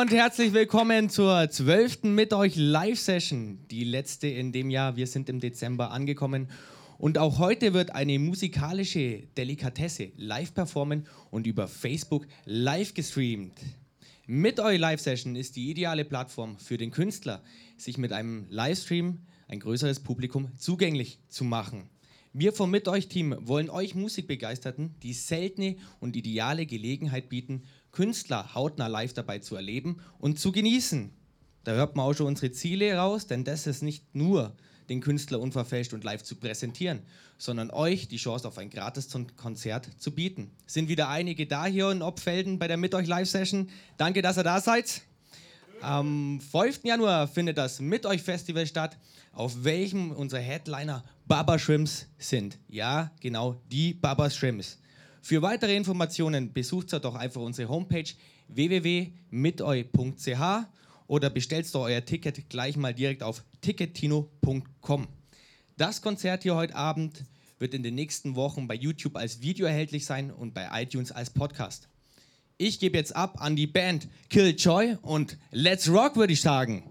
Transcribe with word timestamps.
Und 0.00 0.12
herzlich 0.12 0.52
willkommen 0.52 1.10
zur 1.10 1.50
zwölften 1.50 2.14
mit 2.14 2.32
euch 2.32 2.54
Live-Session. 2.54 3.66
Die 3.68 3.82
letzte 3.82 4.28
in 4.28 4.52
dem 4.52 4.70
Jahr. 4.70 4.94
Wir 4.94 5.08
sind 5.08 5.28
im 5.28 5.40
Dezember 5.40 5.90
angekommen. 5.90 6.52
Und 6.98 7.18
auch 7.18 7.40
heute 7.40 7.74
wird 7.74 7.96
eine 7.96 8.20
musikalische 8.20 9.24
Delikatesse 9.36 10.12
live 10.14 10.54
performen 10.54 11.04
und 11.32 11.48
über 11.48 11.66
Facebook 11.66 12.28
live 12.44 12.94
gestreamt. 12.94 13.58
Mit 14.28 14.60
euch 14.60 14.78
Live-Session 14.78 15.34
ist 15.34 15.56
die 15.56 15.68
ideale 15.68 16.04
Plattform 16.04 16.60
für 16.60 16.76
den 16.76 16.92
Künstler, 16.92 17.42
sich 17.76 17.98
mit 17.98 18.12
einem 18.12 18.46
Livestream 18.50 19.18
ein 19.48 19.58
größeres 19.58 19.98
Publikum 19.98 20.56
zugänglich 20.56 21.18
zu 21.28 21.42
machen. 21.42 21.90
Wir 22.34 22.52
vom 22.52 22.70
Mit 22.70 22.86
euch 22.86 23.08
Team 23.08 23.34
wollen 23.40 23.68
euch 23.68 23.96
Musikbegeisterten 23.96 24.94
die 25.02 25.12
seltene 25.12 25.74
und 25.98 26.14
ideale 26.14 26.66
Gelegenheit 26.66 27.28
bieten, 27.30 27.64
Künstler 27.98 28.54
hautnah 28.54 28.86
live 28.86 29.12
dabei 29.12 29.40
zu 29.40 29.56
erleben 29.56 29.98
und 30.20 30.38
zu 30.38 30.52
genießen. 30.52 31.10
Da 31.64 31.72
hört 31.72 31.96
man 31.96 32.06
auch 32.06 32.14
schon 32.14 32.28
unsere 32.28 32.52
Ziele 32.52 32.94
raus, 32.94 33.26
denn 33.26 33.42
das 33.42 33.66
ist 33.66 33.82
nicht 33.82 34.14
nur 34.14 34.54
den 34.88 35.00
Künstler 35.00 35.40
unverfälscht 35.40 35.92
und 35.92 36.04
live 36.04 36.22
zu 36.22 36.36
präsentieren, 36.36 37.00
sondern 37.38 37.72
euch 37.72 38.06
die 38.06 38.18
Chance 38.18 38.46
auf 38.46 38.56
ein 38.56 38.70
gratis 38.70 39.08
Konzert 39.34 39.88
zu 39.98 40.12
bieten. 40.12 40.52
Sind 40.64 40.88
wieder 40.88 41.08
einige 41.08 41.48
da 41.48 41.66
hier 41.66 41.90
in 41.90 42.02
Obfelden 42.02 42.60
bei 42.60 42.68
der 42.68 42.76
Mit 42.76 42.94
euch 42.94 43.08
Live-Session. 43.08 43.68
Danke, 43.96 44.22
dass 44.22 44.38
ihr 44.38 44.44
da 44.44 44.60
seid. 44.60 45.02
Am 45.80 46.40
5. 46.40 46.84
Januar 46.84 47.26
findet 47.26 47.58
das 47.58 47.80
Mit 47.80 48.06
euch 48.06 48.22
Festival 48.22 48.68
statt, 48.68 48.96
auf 49.32 49.64
welchem 49.64 50.12
unsere 50.12 50.40
Headliner 50.40 51.02
Baba 51.26 51.58
Shrimps 51.58 52.06
sind. 52.16 52.60
Ja, 52.68 53.10
genau, 53.18 53.60
die 53.72 53.92
Baba 53.92 54.30
Shrimps. 54.30 54.78
Für 55.28 55.42
weitere 55.42 55.76
Informationen 55.76 56.54
besucht 56.54 56.90
doch 57.04 57.14
einfach 57.14 57.42
unsere 57.42 57.68
Homepage 57.68 58.08
www.miteu.ch 58.48 60.40
oder 61.06 61.28
bestellt 61.28 61.74
doch 61.74 61.82
euer 61.82 62.02
Ticket 62.02 62.48
gleich 62.48 62.78
mal 62.78 62.94
direkt 62.94 63.22
auf 63.22 63.44
tickettino.com. 63.60 65.06
Das 65.76 66.00
Konzert 66.00 66.44
hier 66.44 66.54
heute 66.54 66.74
Abend 66.76 67.24
wird 67.58 67.74
in 67.74 67.82
den 67.82 67.94
nächsten 67.94 68.36
Wochen 68.36 68.66
bei 68.66 68.74
YouTube 68.74 69.16
als 69.16 69.42
Video 69.42 69.66
erhältlich 69.66 70.06
sein 70.06 70.30
und 70.30 70.54
bei 70.54 70.66
iTunes 70.72 71.12
als 71.12 71.28
Podcast. 71.28 71.90
Ich 72.56 72.80
gebe 72.80 72.96
jetzt 72.96 73.14
ab 73.14 73.38
an 73.38 73.54
die 73.54 73.66
Band 73.66 74.08
Killjoy 74.30 74.96
und 75.02 75.36
Let's 75.50 75.90
Rock, 75.90 76.16
würde 76.16 76.32
ich 76.32 76.40
sagen. 76.40 76.90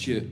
shit. 0.00 0.24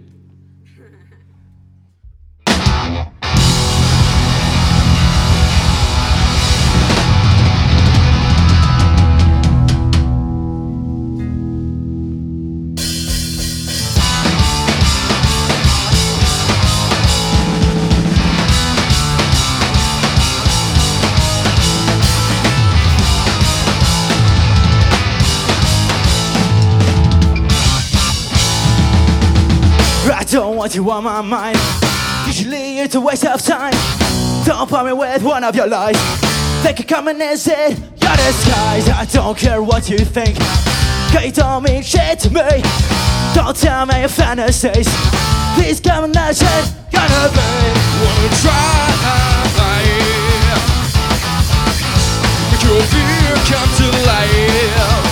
On 30.77 31.05
my 31.05 31.23
mind. 31.23 31.59
Usually 32.27 32.81
it's 32.81 32.95
a 32.95 33.01
waste 33.01 33.25
of 33.25 33.43
time. 33.43 33.73
Don't 34.45 34.69
bother 34.69 34.91
me 34.91 34.93
with 34.93 35.23
one 35.23 35.43
of 35.43 35.57
your 35.57 35.67
lies. 35.67 35.97
Think 36.63 36.81
you're 36.81 36.87
coming 36.87 37.19
is 37.23 37.47
it? 37.49 37.79
Your 37.79 38.17
disguise. 38.17 38.89
I 38.91 39.07
don't 39.11 39.37
care 39.37 39.63
what 39.63 39.89
you 39.89 39.97
think. 39.99 40.37
Cause 41.11 41.25
you 41.25 41.33
don't 41.33 41.63
mean 41.63 41.83
shit 41.83 42.19
to 42.21 42.31
me. 42.31 42.63
Don't 43.35 43.57
tell 43.57 43.87
me 43.87 44.01
your 44.01 44.11
fantasies. 44.11 44.89
Please 45.55 45.81
come 45.81 46.05
and 46.05 46.15
that's 46.15 46.43
it. 46.43 46.75
Gonna 46.93 47.29
be. 47.33 47.41
Wanna 48.05 48.29
try. 48.43 48.85
Make 52.51 52.63
your 52.63 52.83
fear 52.93 53.35
come 53.49 53.71
to 53.79 53.89
life. 54.07 55.09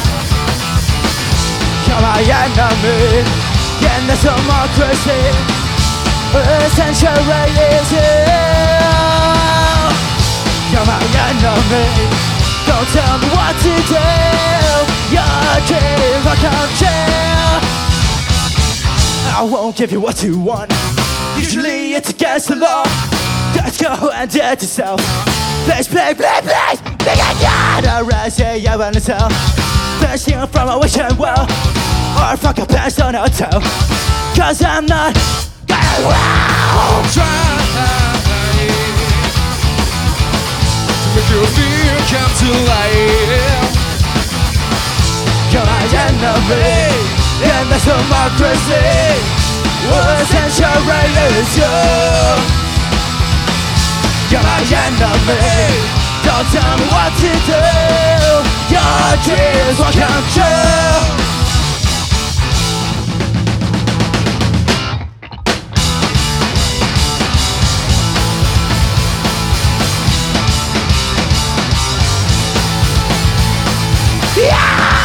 You're 1.88 2.00
my 2.02 2.20
enemy 2.44 3.55
this 4.06 4.22
democracy 4.22 5.66
Essentially 6.66 7.48
is 7.56 7.92
you 7.92 8.12
You're 10.72 10.84
my 10.84 11.00
enemy. 11.26 11.86
Don't 12.66 12.88
tell 12.92 13.16
me 13.18 13.28
what 13.30 13.54
to 13.62 13.72
do. 13.88 14.06
You're 15.14 15.22
a 15.22 15.60
king, 15.64 16.22
I 16.26 16.36
I 19.38 19.42
won't 19.50 19.76
give 19.76 19.92
you 19.92 20.00
what 20.00 20.22
you 20.22 20.38
want. 20.38 20.72
Usually 21.36 21.94
it's 21.94 22.10
against 22.10 22.48
the 22.48 22.56
law. 22.56 22.84
Just 23.54 23.80
go 23.82 24.10
and 24.10 24.30
do 24.30 24.40
it 24.40 24.60
yourself. 24.62 25.00
Please, 25.64 25.88
please, 25.88 26.14
please, 26.14 26.42
please. 26.42 26.80
Big 27.06 27.18
again 27.18 27.84
Arrest 28.04 28.40
you, 28.40 28.68
you 28.68 28.78
wanna 28.78 29.00
tell 29.00 29.30
First 30.00 30.26
you 30.28 30.44
from 30.46 30.68
a 30.68 30.78
wishing 30.78 31.16
well 31.16 31.46
or 32.16 32.36
fuck 32.36 32.58
a 32.58 32.66
pants 32.66 33.00
on 33.00 33.14
a 33.14 33.28
toe 33.28 33.60
Cause 34.34 34.62
I'm 34.62 34.86
not 34.86 35.14
gonna 35.66 36.06
wow 36.06 37.02
to 37.14 37.26
make 41.14 41.30
your 41.30 41.46
fear 41.56 41.96
come 42.10 42.32
to 42.40 42.50
life 42.68 43.76
enemy 45.96 46.96
And 47.42 47.70
that's 47.70 47.84
democracy 47.84 49.36
than 50.46 50.50
charades 50.50 51.56
you. 51.56 51.74
You're 54.30 54.42
my 54.42 54.58
enemy. 54.84 55.38
Don't 56.24 56.46
tell 56.50 56.76
me 56.78 56.86
what 56.90 57.12
to 57.22 57.30
do. 57.46 57.62
Your 58.74 59.06
dreams 59.24 59.78
will 59.78 59.94
come 59.94 60.24
true 60.34 61.35
Yeah! 74.36 74.95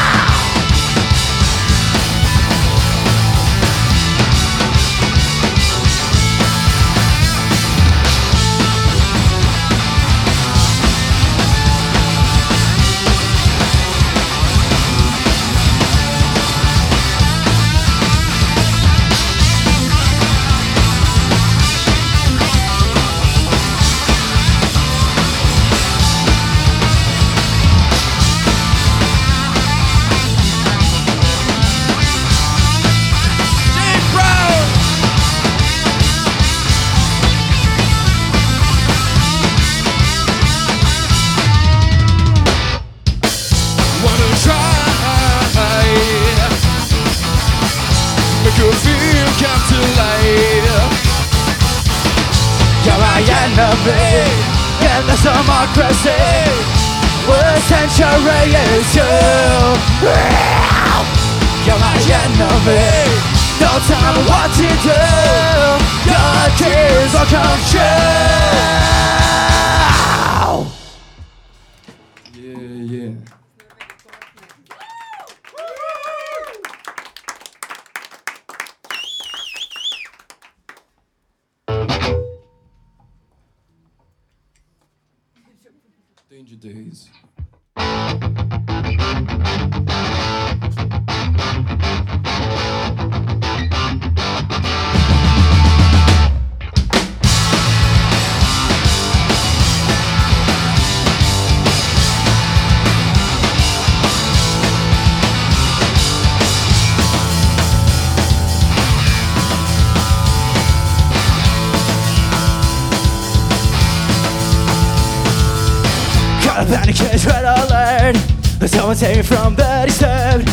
Alert 118.16 118.70
Someone 118.70 118.96
save 118.96 119.18
me 119.18 119.24
from 119.24 119.56
the 119.56 119.84
disturbed. 119.86 120.48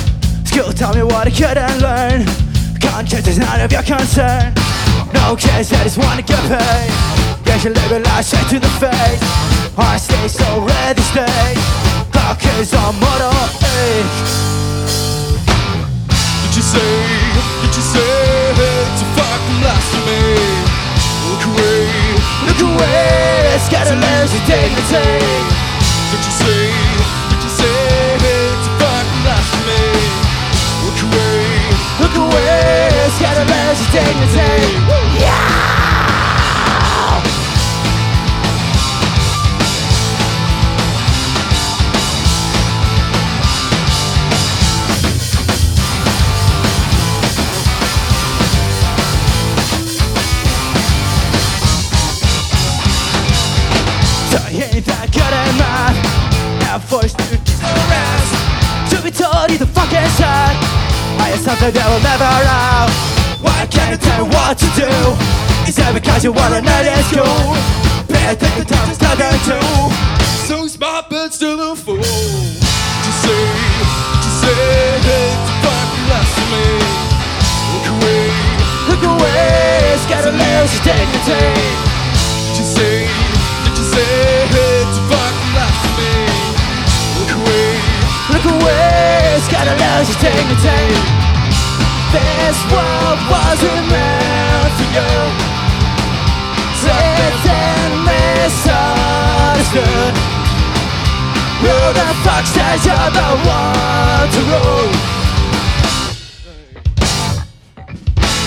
School 0.48 0.72
tell 0.72 0.94
me 0.94 1.02
what 1.02 1.26
I 1.26 1.30
couldn't 1.30 1.78
learn. 1.80 2.24
Conscience 2.80 3.28
is 3.28 3.38
none 3.38 3.60
of 3.60 3.70
your 3.70 3.82
concern. 3.82 4.54
No 5.12 5.36
case, 5.36 5.72
I 5.72 5.84
just 5.84 5.98
wanna 5.98 6.22
get 6.22 6.40
paid. 6.48 6.90
Get 7.44 7.64
your 7.64 7.74
living 7.74 8.02
life 8.04 8.24
straight 8.24 8.48
to 8.48 8.58
the 8.58 8.72
face. 8.80 9.20
I 9.76 9.96
stay 9.98 10.28
so 10.28 10.46
ready, 10.60 11.02
stay. 11.02 11.54
Clock 12.12 12.42
is 12.58 12.72
on 12.74 12.94
motor 12.98 13.30
age 13.76 14.18
Did 16.42 16.52
you 16.56 16.64
say, 16.64 16.92
did 17.62 17.72
you 17.76 17.84
say 17.92 18.56
to 18.98 19.04
fucking 19.14 19.58
blasphemy? 19.62 20.36
Look 21.28 21.44
away, 21.48 21.86
Look 22.48 22.60
away, 22.72 23.52
it's 23.54 23.68
gotta 23.68 23.94
lose 23.94 24.32
your 24.34 24.44
dignity 24.46 25.58
did 26.10 26.24
you 26.24 26.32
say, 26.32 27.07
It's 32.34 33.18
gotta 33.20 33.44
your 33.80 34.02
dignity 34.04 35.20
Yeah! 35.20 35.77
Something 61.48 61.72
that 61.72 61.88
will 61.88 62.04
never 62.04 62.28
out 62.44 62.92
Why 63.40 63.64
can't 63.72 63.96
you 63.96 64.00
tell 64.04 64.20
me 64.20 64.28
what 64.28 64.60
to 64.60 64.68
do? 64.76 64.92
Is 65.64 65.80
that 65.80 65.96
because 65.96 66.20
you 66.20 66.28
wanna 66.28 66.60
know 66.60 66.80
in 66.84 67.00
school? 67.08 67.56
Better 68.04 68.36
take 68.36 68.56
the 68.60 68.66
time 68.68 68.84
to 68.84 68.94
study 69.00 69.24
too 69.48 69.56
so 70.44 70.68
smart 70.68 71.08
but 71.08 71.32
still 71.32 71.56
a 71.60 71.76
fool. 71.76 71.96
You 71.96 73.12
say, 73.24 73.40
you 73.40 74.32
say 74.44 74.60
to 75.08 75.16
fucking 75.64 76.04
blasphemy? 76.08 76.68
Look 77.72 77.88
away, 77.96 78.28
Look 78.92 79.02
away, 79.08 79.96
it's 79.96 80.04
gotta 80.04 80.32
lose 80.36 80.72
your 80.76 80.84
dignity 80.84 81.48
did 82.44 82.60
you 82.60 82.66
say, 82.76 83.08
did 83.64 83.72
you 83.72 83.86
say 83.88 84.12
to 84.52 85.00
fucking 85.08 85.48
blasphemy? 85.56 86.12
Look 87.16 87.32
away, 87.40 87.68
Look 88.36 88.46
away, 88.52 89.40
it's 89.40 89.48
gotta 89.48 89.72
lose 89.80 90.12
your 90.12 90.20
dignity 90.28 91.37
This 92.10 92.56
world 92.72 93.18
wasn't 93.28 93.86
meant 93.92 94.72
for 94.78 94.88
you 94.96 95.12
It's 96.80 97.44
and 97.44 97.94
misunderstood 98.08 100.14
Who 101.60 101.74
the 101.92 102.08
fuck 102.24 102.46
says 102.46 102.80
you're 102.86 103.10
the 103.12 103.28
one 103.44 104.28
to 104.32 104.40
rule? 104.52 104.92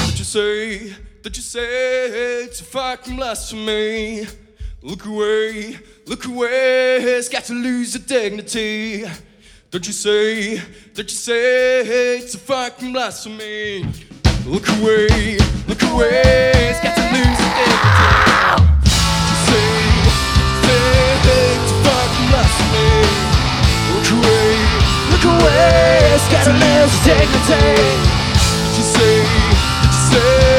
did 0.08 0.18
you 0.18 0.26
say, 0.26 0.96
did 1.22 1.38
you 1.38 1.44
say 1.44 2.48
to 2.48 2.64
fucking 2.64 3.16
blasphemy? 3.16 4.26
Look 4.82 5.06
away, 5.06 5.78
look 6.08 6.26
away, 6.26 6.98
it's 6.98 7.30
got 7.30 7.44
to 7.46 7.54
lose 7.54 7.94
your 7.94 8.04
dignity. 8.08 9.06
Don't 9.72 9.88
you 9.88 9.94
say, 9.94 10.58
don't 10.94 11.10
you 11.10 11.16
say 11.16 12.18
it's 12.18 12.36
a 12.36 12.38
fucking 12.38 12.92
blasphemy? 12.92 13.86
Look 14.46 14.68
away, 14.68 15.40
look 15.66 15.82
away, 15.84 16.52
it's 16.68 16.84
got 16.84 16.92
to 17.00 17.04
lose 17.16 17.40
dignity. 17.40 18.12
Don't 18.52 19.32
you 19.32 19.40
say, 19.48 19.72
say 20.60 20.76
it's 21.24 21.72
a 21.72 21.80
fucking 21.88 22.28
blasphemy? 22.28 23.00
Look 23.96 24.12
away, 24.12 24.60
Look 25.08 25.24
away, 25.40 26.20
it's 26.20 26.28
gotta 26.28 26.52
lose 26.52 26.92
your 27.08 27.16
dignity 27.16 27.64
did 28.44 28.76
you 28.76 28.84
say, 28.84 29.24
did 29.24 29.88
you 29.88 30.04
say? 30.12 30.52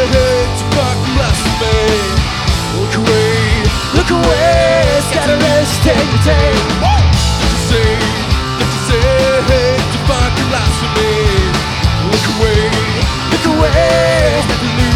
Look 2.81 2.97
away, 2.97 3.61
Look 3.92 4.09
away, 4.09 4.88
it's 4.97 5.12
gotta 5.12 5.37
lose 5.37 5.69
your 5.69 6.00
dignity 6.00 6.40
did 6.81 7.52
you 7.52 7.61
say, 7.69 8.22
Take 8.93 9.77
to 9.93 9.99
find 10.07 10.33
philosophy. 10.39 11.15
Look 12.13 12.27
away, 12.37 12.61
look 13.31 13.47
away. 13.57 14.92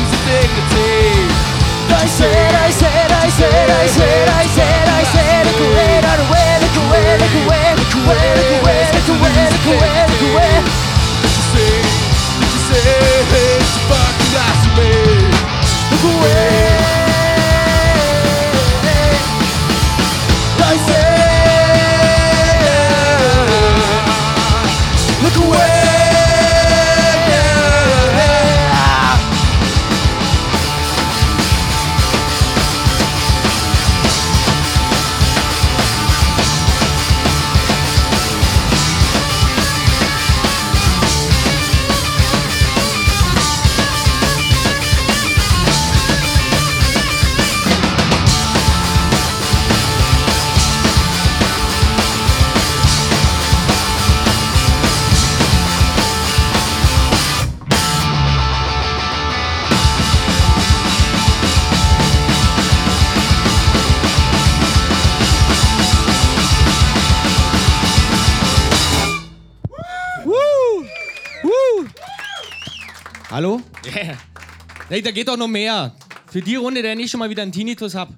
Hey, 74.97 75.03
da 75.03 75.11
geht 75.11 75.29
doch 75.29 75.37
noch 75.37 75.47
mehr. 75.47 75.95
Für 76.26 76.41
die 76.41 76.55
Runde, 76.55 76.81
der 76.81 76.99
ich 76.99 77.11
schon 77.11 77.21
mal 77.21 77.29
wieder 77.29 77.43
einen 77.43 77.53
Tinnitus 77.53 77.95
hab. 77.95 78.15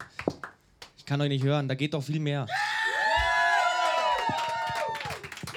Ich 0.97 1.05
kann 1.05 1.21
euch 1.21 1.29
nicht 1.29 1.43
hören, 1.43 1.67
da 1.67 1.75
geht 1.75 1.93
doch 1.93 2.05
viel 2.05 2.21
mehr. 2.21 2.47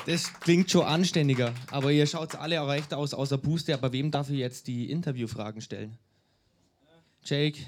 Das 0.07 0.33
klingt 0.39 0.71
schon 0.71 0.83
anständiger, 0.83 1.53
aber 1.69 1.91
ihr 1.91 2.07
schaut 2.07 2.33
alle 2.33 2.55
erreicht 2.55 2.91
aus, 2.95 3.13
außer 3.13 3.37
Puste. 3.37 3.71
Aber 3.75 3.93
wem 3.93 4.09
darf 4.09 4.31
ich 4.31 4.39
jetzt 4.39 4.65
die 4.65 4.89
Interviewfragen 4.89 5.61
stellen? 5.61 5.95
Jake? 7.23 7.59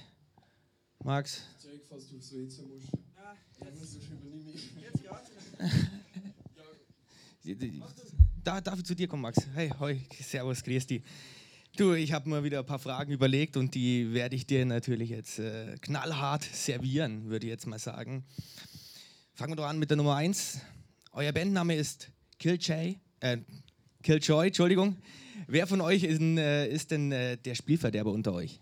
Max? 1.03 1.43
Jake, 1.63 1.83
falls 1.88 2.10
du 2.10 2.17
aufs 2.17 2.33
WC 2.33 2.63
musst. 2.63 2.88
Sonst 3.77 3.98
übernehme 4.00 4.50
ich. 7.45 7.83
Da 8.43 8.60
darf 8.62 8.79
ich 8.79 8.86
zu 8.86 8.95
dir 8.95 9.07
kommen, 9.07 9.22
Max. 9.22 9.38
Hey, 9.53 9.72
hoi, 9.79 10.01
servus, 10.19 10.63
grüß 10.63 10.88
dich. 10.88 11.03
Du, 11.75 11.93
ich 11.95 12.13
habe 12.13 12.29
mir 12.29 12.43
wieder 12.43 12.59
ein 12.59 12.65
paar 12.67 12.77
Fragen 12.77 13.11
überlegt 13.11 13.57
und 13.57 13.73
die 13.73 14.13
werde 14.13 14.35
ich 14.35 14.45
dir 14.45 14.63
natürlich 14.63 15.09
jetzt 15.09 15.39
äh, 15.39 15.75
knallhart 15.81 16.43
servieren, 16.43 17.31
würde 17.31 17.47
ich 17.47 17.49
jetzt 17.49 17.65
mal 17.65 17.79
sagen. 17.79 18.23
Fangen 19.33 19.53
wir 19.53 19.55
doch 19.55 19.65
an 19.65 19.79
mit 19.79 19.89
der 19.89 19.97
Nummer 19.97 20.15
1. 20.17 20.59
Euer 21.13 21.31
Bandname 21.31 21.75
ist 21.75 22.11
Killjoy, 22.37 22.99
äh, 23.21 23.37
Killjoy, 24.03 24.47
Entschuldigung. 24.47 24.97
Wer 25.47 25.65
von 25.65 25.81
euch 25.81 26.03
ist, 26.03 26.19
denn, 26.19 26.37
äh, 26.37 26.67
ist 26.67 26.91
denn 26.91 27.11
äh, 27.11 27.37
der 27.39 27.55
Spielverderber 27.55 28.11
unter 28.11 28.33
euch? 28.33 28.59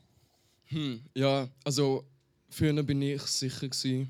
Hm, 0.68 1.02
ja, 1.14 1.50
also 1.66 2.06
früher 2.50 2.82
bin 2.82 3.02
ich 3.02 3.24
sicher 3.24 3.68
gewesen, 3.68 4.08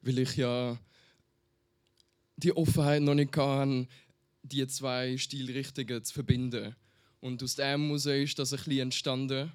weil 0.00 0.20
ich 0.20 0.36
ja 0.38 0.78
die 2.36 2.56
Offenheit 2.56 3.02
noch 3.02 3.14
nicht 3.14 3.36
hatte, 3.36 3.86
die 4.42 4.66
zwei 4.68 5.18
Stilrichtungen 5.18 6.02
zu 6.02 6.14
verbinden. 6.14 6.74
Und 7.20 7.42
aus 7.42 7.56
dem 7.56 7.88
Musik 7.88 8.24
ist 8.24 8.38
das 8.38 8.52
ein 8.52 8.58
bisschen 8.58 8.80
entstanden. 8.80 9.52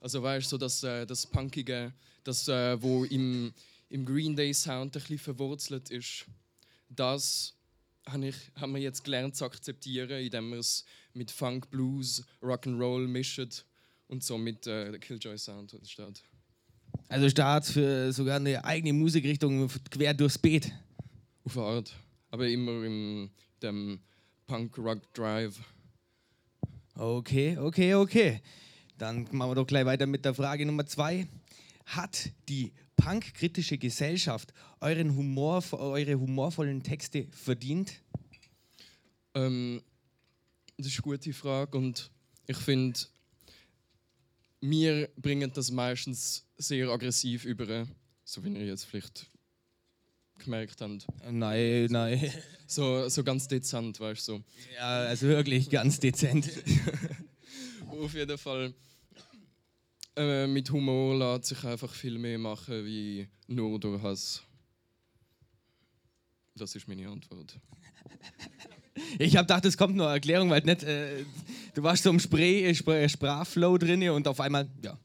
Also 0.00 0.22
weißt 0.22 0.46
du, 0.46 0.50
so 0.50 0.58
das, 0.58 0.82
äh, 0.82 1.06
das 1.06 1.26
Punkige, 1.26 1.92
das, 2.24 2.48
äh, 2.48 2.80
wo 2.80 3.04
im, 3.04 3.52
im 3.88 4.04
Green 4.04 4.36
Day 4.36 4.52
Sound 4.54 4.96
ein 4.96 5.00
bisschen 5.00 5.18
verwurzelt 5.18 5.90
ist, 5.90 6.26
das 6.88 7.54
haben 8.06 8.72
wir 8.72 8.80
jetzt 8.80 9.04
gelernt 9.04 9.36
zu 9.36 9.44
akzeptieren, 9.44 10.24
indem 10.24 10.50
wir 10.50 10.58
es 10.58 10.84
mit 11.12 11.30
Funk, 11.30 11.70
Blues, 11.70 12.24
Rock'n'Roll 12.40 13.06
mischt 13.06 13.64
und 14.06 14.24
so 14.24 14.38
mit 14.38 14.66
äh, 14.66 14.98
Killjoy 14.98 15.36
Sound 15.36 15.74
entsteht. 15.74 16.22
Also 17.08 17.28
Start 17.28 17.66
für 17.66 18.12
sogar 18.12 18.36
eine 18.36 18.64
eigene 18.64 18.92
Musikrichtung 18.92 19.68
quer 19.90 20.14
durchs 20.14 20.38
Beet. 20.38 20.72
Auf 21.44 21.58
eine 21.58 21.66
Art. 21.66 21.94
Aber 22.30 22.48
immer 22.48 22.82
im 22.84 23.30
dem 23.62 24.00
Punk-Rock-Drive. 24.46 25.60
Okay, 27.00 27.56
okay, 27.56 27.94
okay. 27.94 28.42
Dann 28.96 29.28
machen 29.30 29.52
wir 29.52 29.54
doch 29.54 29.68
gleich 29.68 29.86
weiter 29.86 30.04
mit 30.04 30.24
der 30.24 30.34
Frage 30.34 30.66
Nummer 30.66 30.84
zwei. 30.84 31.28
Hat 31.86 32.32
die 32.48 32.72
punkkritische 32.96 33.78
Gesellschaft 33.78 34.52
euren 34.80 35.14
Humor, 35.14 35.62
eure 35.74 36.18
humorvollen 36.18 36.82
Texte 36.82 37.28
verdient? 37.30 38.02
Ähm, 39.36 39.80
das 40.76 40.88
ist 40.88 40.94
eine 40.96 41.02
gute 41.02 41.32
Frage 41.32 41.78
und 41.78 42.10
ich 42.48 42.56
finde, 42.56 42.98
wir 44.60 45.08
bringen 45.16 45.52
das 45.54 45.70
meistens 45.70 46.48
sehr 46.56 46.88
aggressiv 46.88 47.44
über, 47.44 47.86
so 48.24 48.44
wie 48.44 48.48
ihr 48.48 48.66
jetzt 48.66 48.86
vielleicht 48.86 49.30
gemerkt 50.38 50.80
habt. 50.80 51.06
Nein, 51.30 51.86
nein. 51.90 52.32
So, 52.70 53.08
so 53.08 53.24
ganz 53.24 53.48
dezent, 53.48 53.98
weißt 53.98 54.28
du. 54.28 54.32
So. 54.32 54.44
Ja, 54.76 55.00
also 55.04 55.26
wirklich 55.26 55.70
ganz 55.70 56.00
dezent. 56.00 56.50
Auf 57.88 58.12
jeden 58.12 58.36
Fall. 58.36 58.74
Äh, 60.14 60.46
mit 60.46 60.70
Humor 60.70 61.16
lässt 61.16 61.46
sich 61.46 61.64
einfach 61.64 61.90
viel 61.90 62.18
mehr 62.18 62.38
machen 62.38 62.84
wie 62.84 63.26
nur 63.46 63.80
durch 63.80 64.02
Hass. 64.02 64.42
Das 66.56 66.74
ist 66.74 66.86
meine 66.88 67.08
Antwort. 67.08 67.58
Ich 69.18 69.36
habe 69.36 69.46
gedacht, 69.46 69.64
es 69.64 69.76
kommt 69.76 69.96
noch 69.96 70.06
eine 70.06 70.14
Erklärung, 70.14 70.50
weil 70.50 70.62
nicht, 70.62 70.82
äh, 70.82 71.24
du 71.74 71.82
warst 71.82 72.02
so 72.02 72.10
im 72.10 72.20
Spray, 72.20 72.74
Sprachflow 72.74 73.78
drin 73.78 74.10
und 74.10 74.26
auf 74.28 74.40
einmal, 74.40 74.68
ja. 74.82 74.98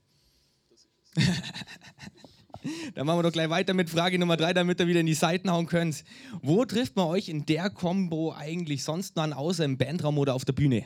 Dann 2.93 3.07
machen 3.07 3.19
wir 3.19 3.23
doch 3.23 3.31
gleich 3.31 3.49
weiter 3.49 3.73
mit 3.73 3.89
Frage 3.89 4.19
Nummer 4.19 4.37
drei, 4.37 4.53
damit 4.53 4.79
ihr 4.79 4.87
wieder 4.87 4.99
in 4.99 5.07
die 5.07 5.15
Seiten 5.15 5.49
hauen 5.49 5.65
könnt. 5.65 6.03
Wo 6.43 6.63
trifft 6.63 6.95
man 6.95 7.07
euch 7.07 7.27
in 7.27 7.43
der 7.45 7.71
Combo 7.71 8.33
eigentlich 8.33 8.83
sonst 8.83 9.15
noch 9.15 9.23
an, 9.23 9.33
außer 9.33 9.65
im 9.65 9.79
Bandraum 9.79 10.19
oder 10.19 10.35
auf 10.35 10.45
der 10.45 10.53
Bühne? 10.53 10.85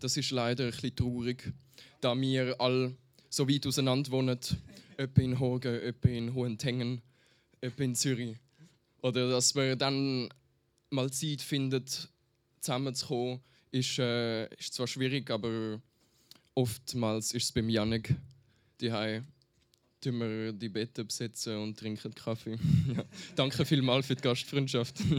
Das 0.00 0.16
ist 0.16 0.30
leider 0.30 0.64
ein 0.64 0.70
bisschen 0.70 0.96
traurig, 0.96 1.52
da 2.00 2.18
wir 2.18 2.58
alle 2.58 2.96
so 3.28 3.48
weit 3.50 3.66
auseinander 3.66 4.10
wohnen. 4.12 4.38
Etwa 4.96 5.20
in 5.20 5.38
Horgen, 5.38 5.74
etwa 5.74 6.08
in 6.08 6.34
Hohentengen, 6.34 7.02
etwa 7.60 7.82
in 7.82 7.94
Zürich. 7.94 8.36
Oder 9.02 9.28
dass 9.28 9.54
man 9.54 9.78
dann 9.78 10.30
mal 10.88 11.10
Zeit 11.10 11.42
findet, 11.42 12.08
zusammenzukommen, 12.60 13.40
ist, 13.72 13.98
äh, 13.98 14.46
ist 14.54 14.72
zwar 14.72 14.86
schwierig, 14.86 15.30
aber 15.30 15.82
oftmals 16.54 17.32
ist 17.32 17.44
es 17.44 17.52
beim 17.52 17.68
Janik 17.68 18.14
die 18.80 18.90
tun 20.02 20.18
wir 20.18 20.52
die 20.52 20.68
Betten 20.68 21.06
besetzen 21.06 21.56
und 21.56 21.78
trinken 21.78 22.14
Kaffee. 22.14 22.58
ja. 22.96 23.04
Danke 23.34 23.64
vielmals 23.64 24.06
für 24.06 24.16
die 24.16 24.22
Gastfreundschaft. 24.22 25.00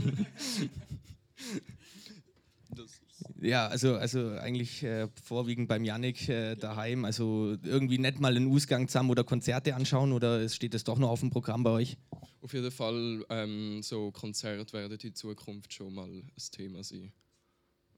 Ja, 3.44 3.68
also, 3.68 3.96
also 3.96 4.30
eigentlich 4.40 4.84
äh, 4.84 5.10
vorwiegend 5.22 5.68
beim 5.68 5.84
Yannick 5.84 6.30
äh, 6.30 6.56
daheim. 6.56 7.04
Also 7.04 7.58
irgendwie 7.64 7.98
nicht 7.98 8.20
mal 8.20 8.36
einen 8.36 8.50
Ausgang 8.50 8.88
zusammen 8.88 9.10
oder 9.10 9.26
Konzerte 9.26 9.76
anschauen 9.76 10.14
oder 10.14 10.48
steht 10.48 10.74
das 10.74 10.86
doch 10.86 10.98
noch 10.98 11.10
auf 11.10 11.20
dem 11.20 11.30
Programm 11.30 11.62
bei 11.62 11.72
euch? 11.72 11.98
Auf 12.42 12.54
jeden 12.54 12.72
Fall, 12.72 13.26
ähm, 13.30 13.84
so 13.84 14.12
Konzerte 14.12 14.72
werden 14.74 14.98
in 14.98 15.14
Zukunft 15.14 15.74
schon 15.74 15.94
mal 15.94 16.08
ein 16.08 16.32
Thema 16.52 16.84
sein. 16.84 17.12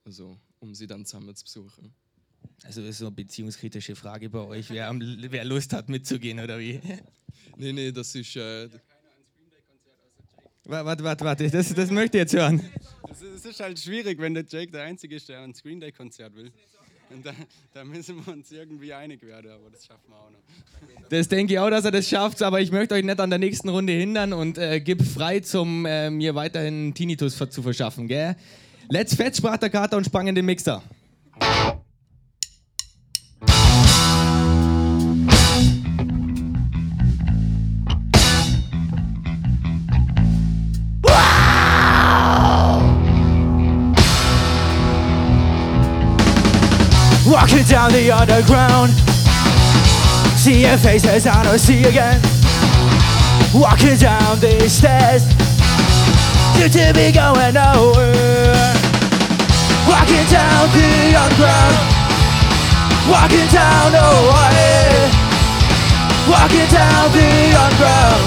Also, 0.03 0.37
um 0.59 0.73
sie 0.73 0.87
dann 0.87 1.05
zusammen 1.05 1.35
zu 1.35 1.43
besuchen. 1.43 1.93
Also 2.63 2.81
ist 2.81 2.97
so 2.99 3.05
eine 3.07 3.15
beziehungskritische 3.15 3.95
Frage 3.95 4.29
bei 4.29 4.39
euch, 4.39 4.69
wer, 4.69 4.87
am- 4.89 5.01
wer 5.01 5.45
Lust 5.45 5.73
hat 5.73 5.89
mitzugehen 5.89 6.39
oder 6.39 6.59
wie? 6.59 6.79
Nee, 7.57 7.73
nee, 7.73 7.91
das 7.91 8.13
ist. 8.15 8.35
Äh, 8.35 8.69
Warte, 10.67 11.03
warte, 11.03 11.23
warte, 11.25 11.47
das, 11.51 11.71
das 11.75 11.91
möchte 11.91 12.17
ich 12.17 12.21
jetzt 12.23 12.33
hören. 12.33 12.59
Es 13.11 13.45
ist, 13.45 13.59
halt 13.59 13.77
schwierig, 13.79 14.19
wenn 14.19 14.33
der 14.33 14.45
Jake 14.49 14.71
der 14.71 14.81
Einzige 14.81 15.15
ist, 15.17 15.29
der 15.29 15.41
ein 15.41 15.53
Screen 15.53 15.79
Day 15.79 15.91
Konzert 15.91 16.33
will. 16.35 16.51
Und 17.11 17.23
da, 17.23 17.33
da 17.71 17.83
müssen 17.83 18.25
wir 18.25 18.33
uns 18.33 18.51
irgendwie 18.51 18.91
einig 18.91 19.21
werden, 19.21 19.51
aber 19.51 19.69
das 19.69 19.85
schaffen 19.85 20.09
wir 20.09 20.15
auch 20.15 20.31
noch. 20.31 20.39
Das 21.09 21.27
denke 21.27 21.53
ich 21.53 21.59
auch, 21.59 21.69
dass 21.69 21.85
er 21.85 21.91
das 21.91 22.09
schafft, 22.09 22.41
aber 22.41 22.61
ich 22.61 22.71
möchte 22.71 22.95
euch 22.95 23.03
nicht 23.05 23.19
an 23.19 23.29
der 23.29 23.37
nächsten 23.37 23.69
Runde 23.69 23.93
hindern 23.93 24.33
und 24.33 24.57
äh, 24.57 24.81
gib 24.81 25.03
frei, 25.03 25.39
zum 25.41 25.85
äh, 25.85 26.09
mir 26.09 26.33
weiterhin 26.33 26.95
Tinnitus 26.95 27.37
zu 27.37 27.61
verschaffen, 27.61 28.07
gell? 28.07 28.35
Let's 28.89 29.13
Fetch 29.13 29.37
sprach 29.37 29.57
der 29.57 29.69
Kater 29.69 29.97
und 29.97 30.05
sprang 30.05 30.25
in 30.25 30.33
den 30.33 30.45
Mixer. 30.45 30.81
Walking 47.45 47.63
down 47.65 47.91
the 47.91 48.09
underground 48.09 48.89
Seeing 50.35 50.79
faces 50.79 51.27
I 51.27 51.43
don't 51.43 51.59
see 51.59 51.83
again. 51.85 52.19
Walking 53.53 53.97
down 53.97 54.39
these 54.39 54.73
stairs. 54.73 55.21
You 56.57 56.65
to 56.73 56.91
be 56.97 57.11
going 57.13 57.53
nowhere. 57.53 58.73
Walking 59.85 60.25
down 60.33 60.73
the 60.73 60.89
underground. 61.21 61.77
Walking 63.13 63.47
down 63.53 63.91
the 63.93 64.09
way. 64.33 65.05
Walking 66.25 66.69
down 66.73 67.11
the 67.13 67.29
underground. 67.61 68.23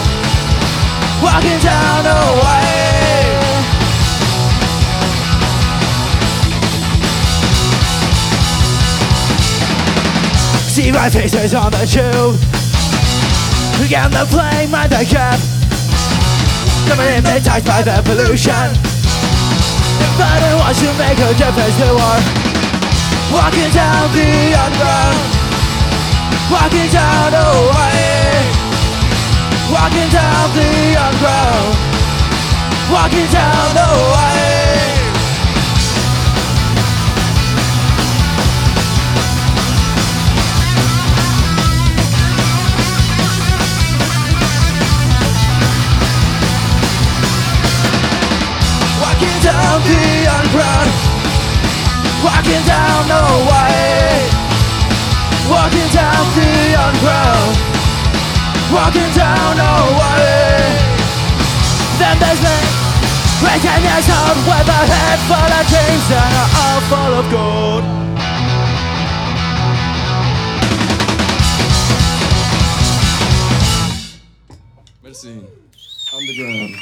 Walking 1.26 1.58
down 1.58 2.04
the 2.06 2.20
way. 2.38 2.77
See 10.78 10.92
my 10.92 11.10
faces 11.10 11.54
on 11.54 11.72
the 11.72 11.82
tube. 11.90 12.38
Again, 13.82 14.14
the 14.14 14.22
plane 14.30 14.70
mind 14.70 14.92
the 14.94 15.02
cap. 15.02 15.34
Never 16.86 17.02
hypnotized 17.02 17.66
by 17.66 17.82
the 17.82 17.98
pollution. 18.06 18.70
If 19.98 20.22
I 20.22 20.38
want 20.54 20.78
to 20.78 20.88
make 20.94 21.18
a 21.18 21.34
difference 21.34 21.74
to 21.82 21.90
war. 21.98 22.18
Walking 23.34 23.74
down 23.74 24.06
the 24.14 24.30
underground. 24.54 25.18
Walking 26.46 26.90
down 26.94 27.34
way. 27.74 28.38
Walking 29.74 30.10
down 30.14 30.46
the 30.54 30.70
underground. 30.94 31.74
Walking 32.86 33.28
down 33.34 33.66
the 33.74 34.37
The 49.88 50.28
underground 50.28 50.92
Walking 52.20 52.60
down 52.68 53.08
the 53.08 53.24
way. 53.48 54.28
Walking 55.48 55.88
down 55.96 56.28
the 56.36 56.76
underground 56.76 57.56
Walking 58.68 59.08
down 59.16 59.56
the 59.56 59.72
way. 59.96 60.60
Then 61.96 62.20
there's 62.20 62.36
me 62.44 62.58
Breaking 63.40 63.80
his 63.80 64.04
heart 64.12 64.36
with 64.44 64.68
a 64.68 64.80
head 64.92 65.24
full 65.24 65.52
of 65.56 65.64
dreams 65.72 66.04
And 66.12 66.36
a 66.36 66.44
heart 66.52 66.84
full 66.92 67.16
of 67.16 67.24
gold. 67.32 67.80
Merci. 75.02 75.48
Underground. 76.12 76.76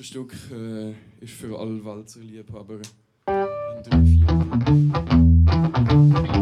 letzte 0.00 0.04
Stück 0.04 0.34
äh, 0.50 0.94
ist 1.20 1.34
für 1.34 1.58
alle 1.58 1.84
Walzerliebhaber 1.84 2.80
ein 3.26 3.82
3-4. 3.84 6.39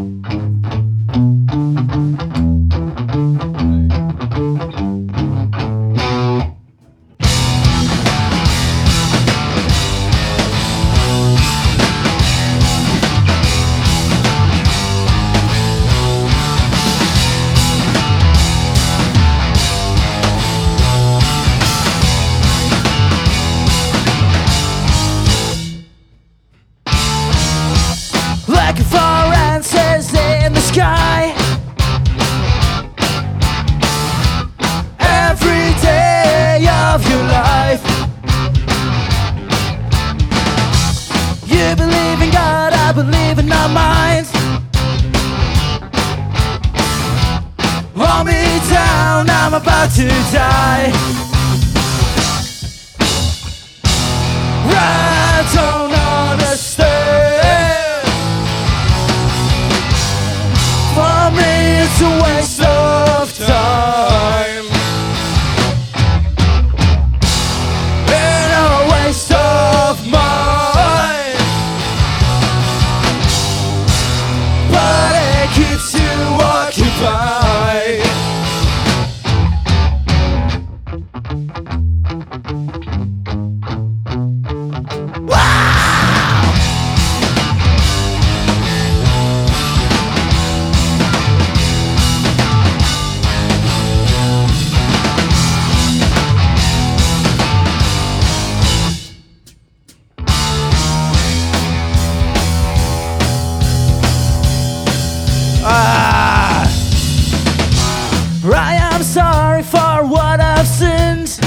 I 108.55 108.75
am 108.75 109.03
sorry 109.03 109.63
for 109.63 110.07
what 110.07 110.41
I've 110.41 110.67
sinned. 110.67 111.39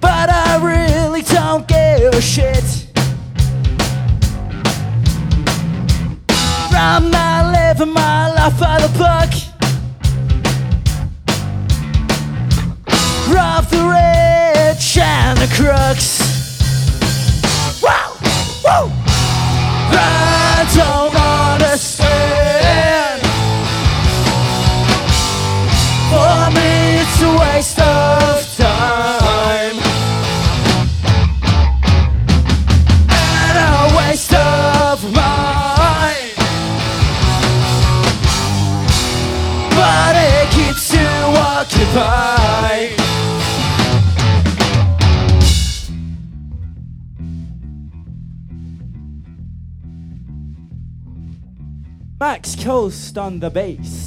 But 0.00 0.30
I 0.30 0.58
really 0.62 1.22
don't 1.22 1.66
give 1.66 2.14
a 2.14 2.22
shit. 2.22 2.86
I'm 6.72 7.10
not 7.10 7.52
living 7.52 7.92
my 7.92 8.32
life 8.32 8.58
by 8.58 8.78
the 8.80 8.88
book. 8.96 9.30
Rob 13.34 13.64
the 13.66 13.84
rich 13.84 14.98
and 14.98 15.38
the 15.38 15.48
crooks. 15.54 16.35
Coast 52.54 53.18
on 53.18 53.40
the 53.40 53.50
bass. 53.50 54.05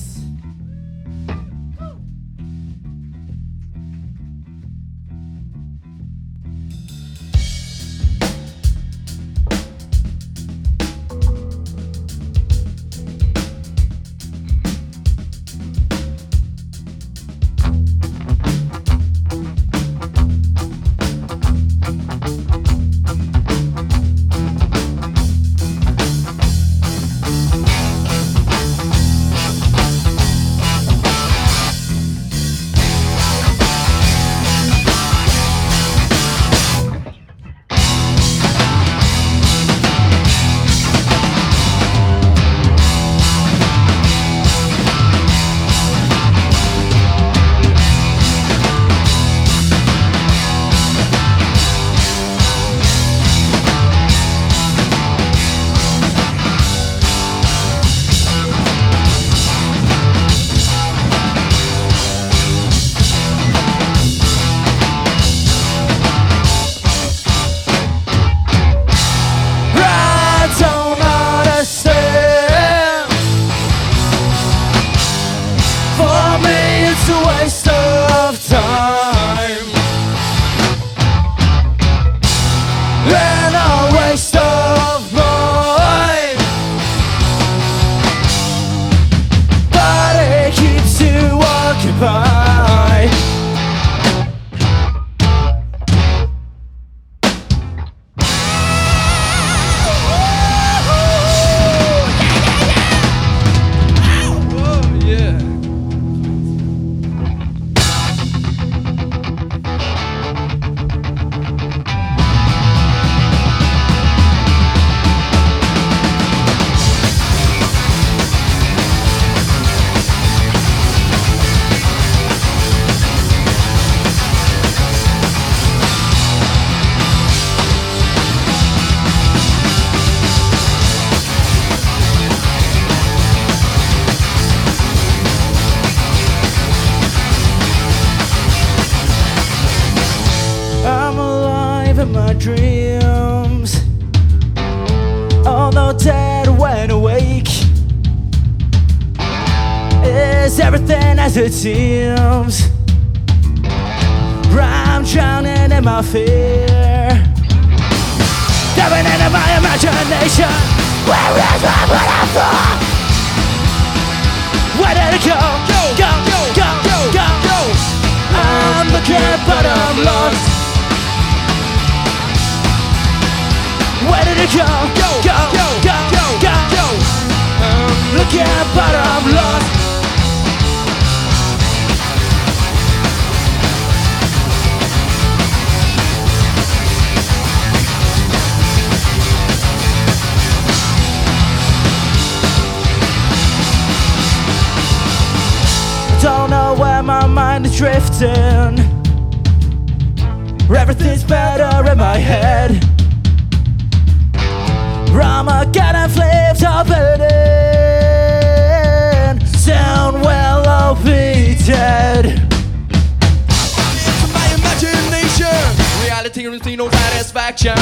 Brings 216.60 216.66
me 216.66 216.76
no 216.76 216.90
satisfaction. 216.90 217.76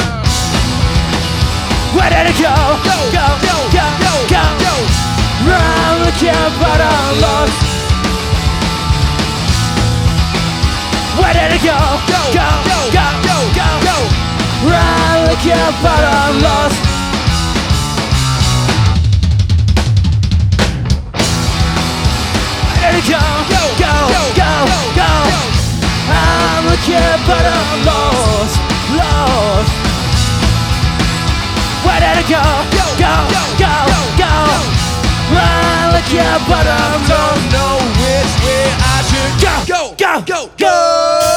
Where 1.94 2.10
did 2.10 2.30
it 2.30 2.38
go? 2.38 2.54
Go, 2.84 2.96
go, 3.10 3.26
go, 3.42 3.56
go, 3.74 3.86
go, 3.98 4.12
go. 4.28 4.42
go. 4.62 4.74
I'm 5.50 6.04
looking, 6.04 6.50
but 6.60 6.80
I'm 6.80 7.20
lost. 7.20 7.58
Where 11.18 11.34
did 11.34 11.56
it 11.56 11.62
go? 11.64 11.78
Go, 12.06 12.20
go, 12.38 12.48
go, 12.68 12.80
go, 12.92 13.08
go, 13.26 13.38
go. 13.58 13.68
go. 13.86 13.96
I'm 14.68 15.28
looking, 15.28 15.72
but 15.82 16.02
I'm 16.04 16.42
lost. 16.42 16.78
Where 22.78 22.92
did 22.92 22.98
it 22.98 23.10
go? 23.10 23.22
Go, 23.48 23.62
go, 23.78 23.94
go, 24.14 24.32
go, 24.36 24.50
go, 24.66 24.82
go. 24.94 25.30
go. 25.30 25.58
I'm 26.10 26.64
looking, 26.64 27.26
but 27.26 27.44
I'm 27.44 27.84
lost, 27.84 28.67
lost. 28.96 29.72
Where 31.84 32.00
did 32.00 32.24
it 32.24 32.28
go? 32.28 32.42
Go, 32.72 32.86
go, 32.96 33.14
go, 33.28 33.42
go, 33.58 33.74
go, 33.88 34.00
go. 34.16 34.32
I'm 35.30 35.92
looking, 35.92 36.40
but 36.48 36.66
I'm. 36.66 37.00
Don't 37.08 37.42
know 37.52 37.76
which 38.00 38.32
way 38.44 38.64
I 38.80 38.96
should 39.08 39.32
Go, 39.42 39.56
go, 39.66 39.94
go, 39.96 40.24
go, 40.26 40.50
go. 40.58 41.27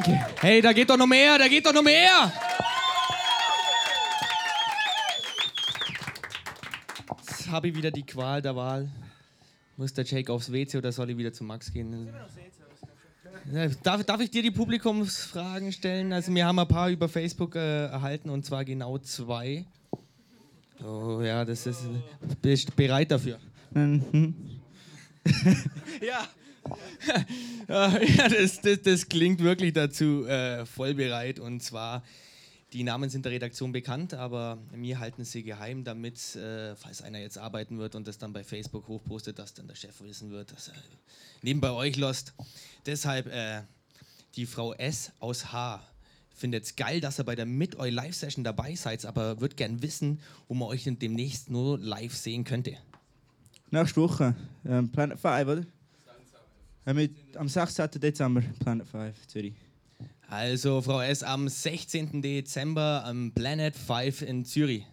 You. 0.00 0.14
Hey, 0.40 0.62
da 0.62 0.72
geht 0.72 0.88
doch 0.88 0.96
noch 0.96 1.06
mehr, 1.06 1.36
da 1.36 1.48
geht 1.48 1.66
doch 1.66 1.72
noch 1.74 1.82
mehr! 1.82 2.32
Jetzt 7.18 7.50
habe 7.50 7.68
ich 7.68 7.76
wieder 7.76 7.90
die 7.90 8.02
Qual 8.02 8.40
der 8.40 8.56
Wahl. 8.56 8.88
Muss 9.76 9.92
der 9.92 10.04
Jake 10.04 10.32
aufs 10.32 10.50
WC 10.50 10.78
oder 10.78 10.92
soll 10.92 11.10
ich 11.10 11.18
wieder 11.18 11.32
zu 11.32 11.44
Max 11.44 11.72
gehen? 11.72 12.10
Darf, 13.82 14.04
darf 14.04 14.20
ich 14.20 14.30
dir 14.30 14.42
die 14.42 14.50
Publikumsfragen 14.50 15.72
stellen? 15.72 16.12
Also 16.12 16.34
wir 16.34 16.46
haben 16.46 16.58
ein 16.58 16.68
paar 16.68 16.88
über 16.88 17.08
Facebook 17.08 17.56
äh, 17.56 17.86
erhalten 17.86 18.30
und 18.30 18.46
zwar 18.46 18.64
genau 18.64 18.96
zwei. 18.98 19.66
Oh 20.82 21.20
ja, 21.20 21.44
das 21.44 21.66
ist. 21.66 21.82
Bist 22.40 22.70
du 22.70 22.72
bereit 22.72 23.10
dafür? 23.10 23.38
Mhm. 23.72 24.34
Ja. 26.00 26.26
ja, 27.68 28.28
das, 28.28 28.60
das, 28.60 28.82
das 28.82 29.08
klingt 29.08 29.40
wirklich 29.40 29.72
dazu 29.72 30.26
äh, 30.26 30.64
voll 30.66 30.94
bereit. 30.94 31.38
Und 31.38 31.62
zwar, 31.62 32.02
die 32.72 32.82
Namen 32.82 33.10
sind 33.10 33.24
der 33.24 33.32
Redaktion 33.32 33.72
bekannt, 33.72 34.14
aber 34.14 34.58
wir 34.72 34.98
halten 34.98 35.24
sie 35.24 35.42
geheim, 35.42 35.84
damit, 35.84 36.36
äh, 36.36 36.74
falls 36.76 37.02
einer 37.02 37.18
jetzt 37.18 37.38
arbeiten 37.38 37.78
wird 37.78 37.94
und 37.94 38.06
das 38.06 38.18
dann 38.18 38.32
bei 38.32 38.44
Facebook 38.44 38.88
hochpostet, 38.88 39.38
dass 39.38 39.54
dann 39.54 39.66
der 39.66 39.74
Chef 39.74 40.00
wissen 40.00 40.30
wird, 40.30 40.52
dass 40.52 40.68
er 40.68 40.74
nebenbei 41.42 41.70
euch 41.70 41.96
lost. 41.96 42.34
Deshalb, 42.86 43.26
äh, 43.26 43.62
die 44.36 44.46
Frau 44.46 44.72
S 44.74 45.12
aus 45.20 45.52
H 45.52 45.82
findet 46.34 46.64
es 46.64 46.76
geil, 46.76 47.00
dass 47.00 47.18
ihr 47.20 47.24
bei 47.24 47.34
der 47.34 47.46
Mit 47.46 47.78
Eu 47.78 47.90
Live-Session 47.90 48.44
dabei 48.44 48.74
seid, 48.74 49.04
aber 49.04 49.40
wird 49.40 49.56
gern 49.56 49.82
wissen, 49.82 50.20
wo 50.48 50.54
man 50.54 50.68
euch 50.68 50.84
demnächst 50.84 51.50
nur 51.50 51.78
live 51.78 52.14
sehen 52.14 52.44
könnte. 52.44 52.76
Nächste 53.70 54.00
Woche, 54.00 54.34
ähm, 54.66 54.90
Planet 54.90 55.18
5, 55.18 55.48
oder? 55.48 55.66
Mit, 56.84 57.36
am 57.36 57.48
16. 57.48 57.90
Dezember, 57.92 58.42
Planet 58.58 58.88
5, 58.88 59.26
Zürich. 59.28 59.54
Also, 60.28 60.82
Frau 60.82 61.00
S., 61.00 61.22
am 61.22 61.48
16. 61.48 62.20
Dezember 62.20 63.04
am 63.04 63.30
Planet 63.30 63.76
5 63.76 64.22
in 64.22 64.44
Zürich. 64.44 64.84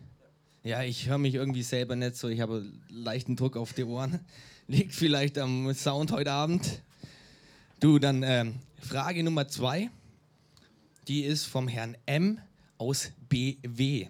Ja, 0.64 0.84
ich 0.84 1.10
höre 1.10 1.18
mich 1.18 1.34
irgendwie 1.34 1.64
selber 1.64 1.96
nicht 1.96 2.16
so. 2.16 2.28
Ich 2.28 2.42
habe 2.42 2.72
leichten 2.90 3.36
Druck 3.36 3.58
auf 3.58 3.74
die 3.74 3.86
Ohren. 3.86 4.20
Liegt 4.68 4.94
vielleicht 4.94 5.40
am 5.40 5.74
Sound 5.74 6.12
heute 6.12 6.32
Abend. 6.32 6.84
Du, 7.80 7.98
dann 7.98 8.22
ähm, 8.22 8.56
Frage 8.80 9.24
Nummer 9.24 9.48
zwei. 9.48 9.90
Die 11.08 11.24
ist 11.24 11.46
vom 11.46 11.68
Herrn 11.68 11.98
M 12.06 12.40
aus 12.78 13.12
BW. 13.30 14.08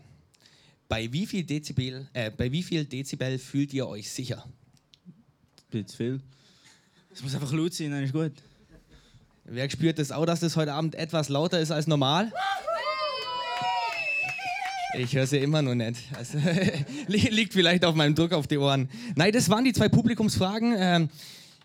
Bei 0.90 1.14
wie 1.14 1.26
viel 1.26 1.46
Dezibel, 1.46 2.10
äh, 2.12 2.30
bei 2.30 2.52
wie 2.52 2.64
viel 2.64 2.84
Dezibel 2.84 3.40
fühlt 3.40 3.74
ihr 3.74 3.88
euch 3.88 4.12
sicher? 4.12 4.46
Zu 5.72 5.86
viel. 5.96 6.22
Es 7.14 7.24
muss 7.24 7.34
einfach 7.34 7.52
laut 7.52 7.74
sein, 7.74 7.92
dann 7.92 8.04
ist 8.04 8.14
gut. 8.14 8.32
Wer 9.46 9.70
spürt 9.70 9.98
das 10.00 10.12
auch, 10.12 10.26
dass 10.26 10.40
das 10.42 10.56
heute 10.56 10.74
Abend 10.74 10.96
etwas 10.96 11.30
lauter 11.30 11.60
ist 11.60 11.72
als 11.72 11.88
normal? 11.88 12.32
Ich 14.98 15.16
höre 15.16 15.28
sie 15.28 15.38
immer 15.38 15.62
noch 15.62 15.76
nicht. 15.76 16.00
Also, 16.16 16.38
li- 17.08 17.30
liegt 17.30 17.54
vielleicht 17.54 17.86
auf 17.86 17.96
meinem 17.96 18.16
Druck 18.16 18.34
auf 18.34 18.48
die 18.48 18.58
Ohren. 18.58 18.90
Nein, 19.16 19.32
das 19.32 19.50
waren 19.50 19.64
die 19.64 19.74
zwei 19.74 19.88
Publikumsfragen. 19.90 20.76
Ähm, 20.78 21.10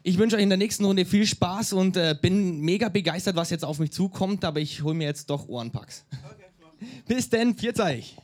ich 0.03 0.19
wünsche 0.19 0.37
euch 0.37 0.43
in 0.43 0.51
der 0.51 0.59
nächsten 0.59 0.85
Runde 0.85 1.05
viel 1.07 1.27
Spaß 1.27 1.73
und 1.73 1.97
äh, 1.97 2.15
bin 2.21 2.61
mega 2.61 2.89
begeistert, 2.91 3.37
was 3.37 3.49
jetzt 3.51 3.65
auf 3.65 3.79
mich 3.79 3.93
zukommt, 3.93 4.45
aber 4.45 4.61
ich 4.61 4.83
hole 4.83 4.95
mir 4.95 5.07
jetzt 5.07 5.31
doch 5.31 5.49
Ohrenpacks. 5.49 6.05
Bis 7.07 7.31
denn, 7.31 7.55
viert 7.57 7.81
euch. 7.81 8.17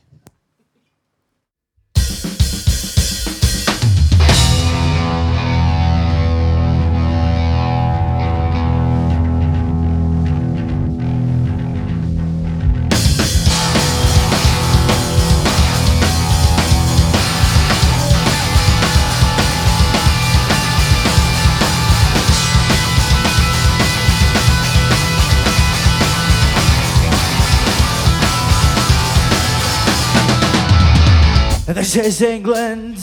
This 31.81 31.95
is 31.95 32.21
England, 32.21 32.97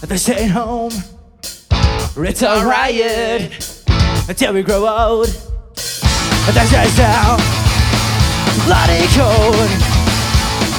this 0.00 0.28
ain't 0.30 0.52
home. 0.52 0.90
It's 2.16 2.40
a 2.40 2.64
riot 2.64 3.84
until 4.26 4.54
we 4.54 4.62
grow 4.62 4.88
old. 4.88 5.26
This 5.26 6.72
is 6.72 6.96
down, 6.96 7.36
bloody 8.64 9.04
cold, 9.12 9.70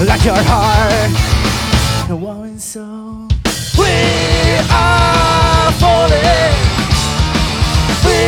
like 0.10 0.26
your 0.26 0.42
heart. 0.42 2.08
The 2.08 2.16
woman 2.16 2.58
soul. 2.58 3.28
We 3.78 4.58
are 4.72 5.72
falling. 5.74 6.58
We 8.04 8.20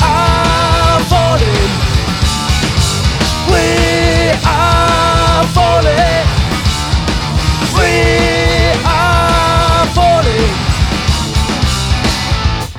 are 0.00 1.00
falling. 1.12 1.70
We 3.52 4.32
are 4.46 5.44
falling. 5.52 6.37
We 7.88 7.94
are 8.84 9.86
falling. 9.96 10.54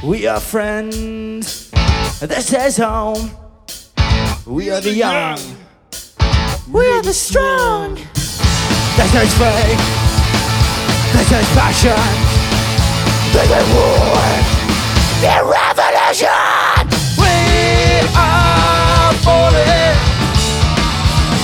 We 0.03 0.27
are 0.27 0.39
friends. 0.39 1.71
This 2.19 2.53
is 2.53 2.77
home. 2.77 3.31
We 4.45 4.69
are 4.69 4.81
the 4.81 4.93
young. 4.93 5.39
We 6.71 6.85
are 6.91 7.01
the 7.01 7.13
strong. 7.13 7.95
This 7.95 9.13
is 9.23 9.33
faith. 9.37 9.81
This 11.13 11.31
is 11.31 11.47
passion. 11.57 12.03
This 13.33 13.49
is 13.59 13.67
war. 13.73 14.25
The 15.23 15.35
revolution. 15.57 16.81
We 17.17 17.35
are 18.15 19.13
falling. 19.25 19.97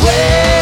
We 0.06 0.55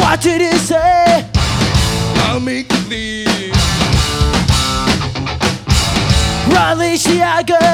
What 0.00 0.20
did 0.22 0.40
he 0.40 0.58
say? 0.58 1.28
I'll 2.26 2.40
make 2.40 2.68
leave. 2.88 3.52
Riley 6.52 6.96
Shiaga. 6.96 7.69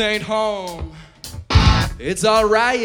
ain't 0.00 0.22
home. 0.22 0.96
It's 1.98 2.24
alright 2.24 2.80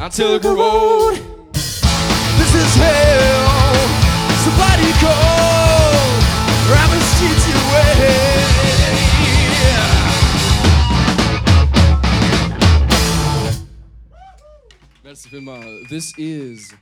until 0.00 0.38
the 0.38 0.48
road. 0.48 1.14
This 1.52 2.54
is 2.54 2.74
hell. 2.74 3.76
Somebody 4.44 4.92
call. 5.00 6.06
I'm 6.74 6.90
a 6.90 7.00
situation. 7.14 8.36
Merci 15.04 15.28
vielmals. 15.28 15.88
This 15.88 16.12
is. 16.18 16.74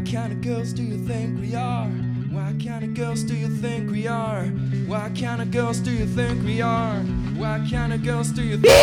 What 0.00 0.08
kind 0.08 0.32
of 0.32 0.40
girls 0.40 0.72
do 0.72 0.82
you 0.82 0.96
think 1.04 1.38
we 1.38 1.54
are? 1.54 1.84
What 2.32 2.56
kind 2.56 2.82
of 2.88 2.96
girls 2.96 3.22
do 3.22 3.36
you 3.36 3.52
think 3.60 3.92
we 3.92 4.08
are? 4.08 4.46
What 4.88 5.12
kind 5.12 5.42
of 5.42 5.52
girls 5.52 5.76
do 5.80 5.92
you 5.92 6.06
think 6.06 6.40
we 6.42 6.62
are? 6.62 6.96
What 7.36 7.68
kind 7.68 7.92
of 7.92 8.00
girls 8.00 8.32
do 8.32 8.40
you 8.40 8.56
think? 8.56 8.80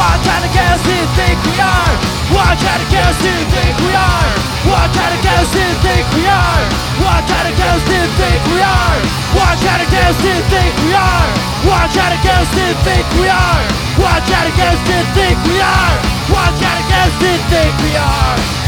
What 0.00 0.16
kind 0.24 0.44
of 0.48 0.50
girls 0.56 0.80
do 0.80 0.96
you 0.96 1.08
think 1.12 1.36
we 1.44 1.60
are? 1.60 1.92
What 2.32 2.56
kind 2.56 2.80
of 2.80 2.88
girls 2.88 3.20
do 3.20 3.28
you 3.28 3.44
think 3.52 3.76
we 3.84 3.92
are? 3.92 4.32
What 4.72 4.88
kind 4.96 5.12
of 5.12 5.20
girls 5.28 5.50
do 5.52 5.60
you 5.60 5.76
think 5.76 6.04
we 6.16 6.24
are? 6.24 6.64
What 7.04 7.22
kind 7.28 7.46
of 7.52 7.54
girls 7.60 7.84
do 7.84 7.92
you 8.00 8.08
think 8.16 8.40
we 8.48 8.60
are? 8.64 8.96
What 9.36 9.56
kind 9.60 9.82
of 9.84 9.90
girls 9.92 10.16
do 10.24 10.28
you 10.32 10.40
think 10.48 10.72
we 10.88 10.88
are? 10.88 11.28
What 11.68 11.88
kind 11.92 12.12
of 12.16 12.20
girls 12.24 12.48
do 12.56 12.64
you 12.64 12.76
think 12.80 13.04
we 13.12 13.28
are? 13.28 13.60
What 14.00 14.20
kind 14.24 14.46
of 14.48 14.54
girls 14.56 14.80
do 14.88 14.92
you 14.96 15.04
think 15.12 15.36
we 15.44 15.60
are? 15.60 15.94
What 16.32 16.52
kind 16.56 16.78
of 16.80 16.86
girls 16.96 17.14
do 17.20 17.28
you 17.28 17.40
think 17.52 17.72
we 17.84 17.92
are? 17.92 18.67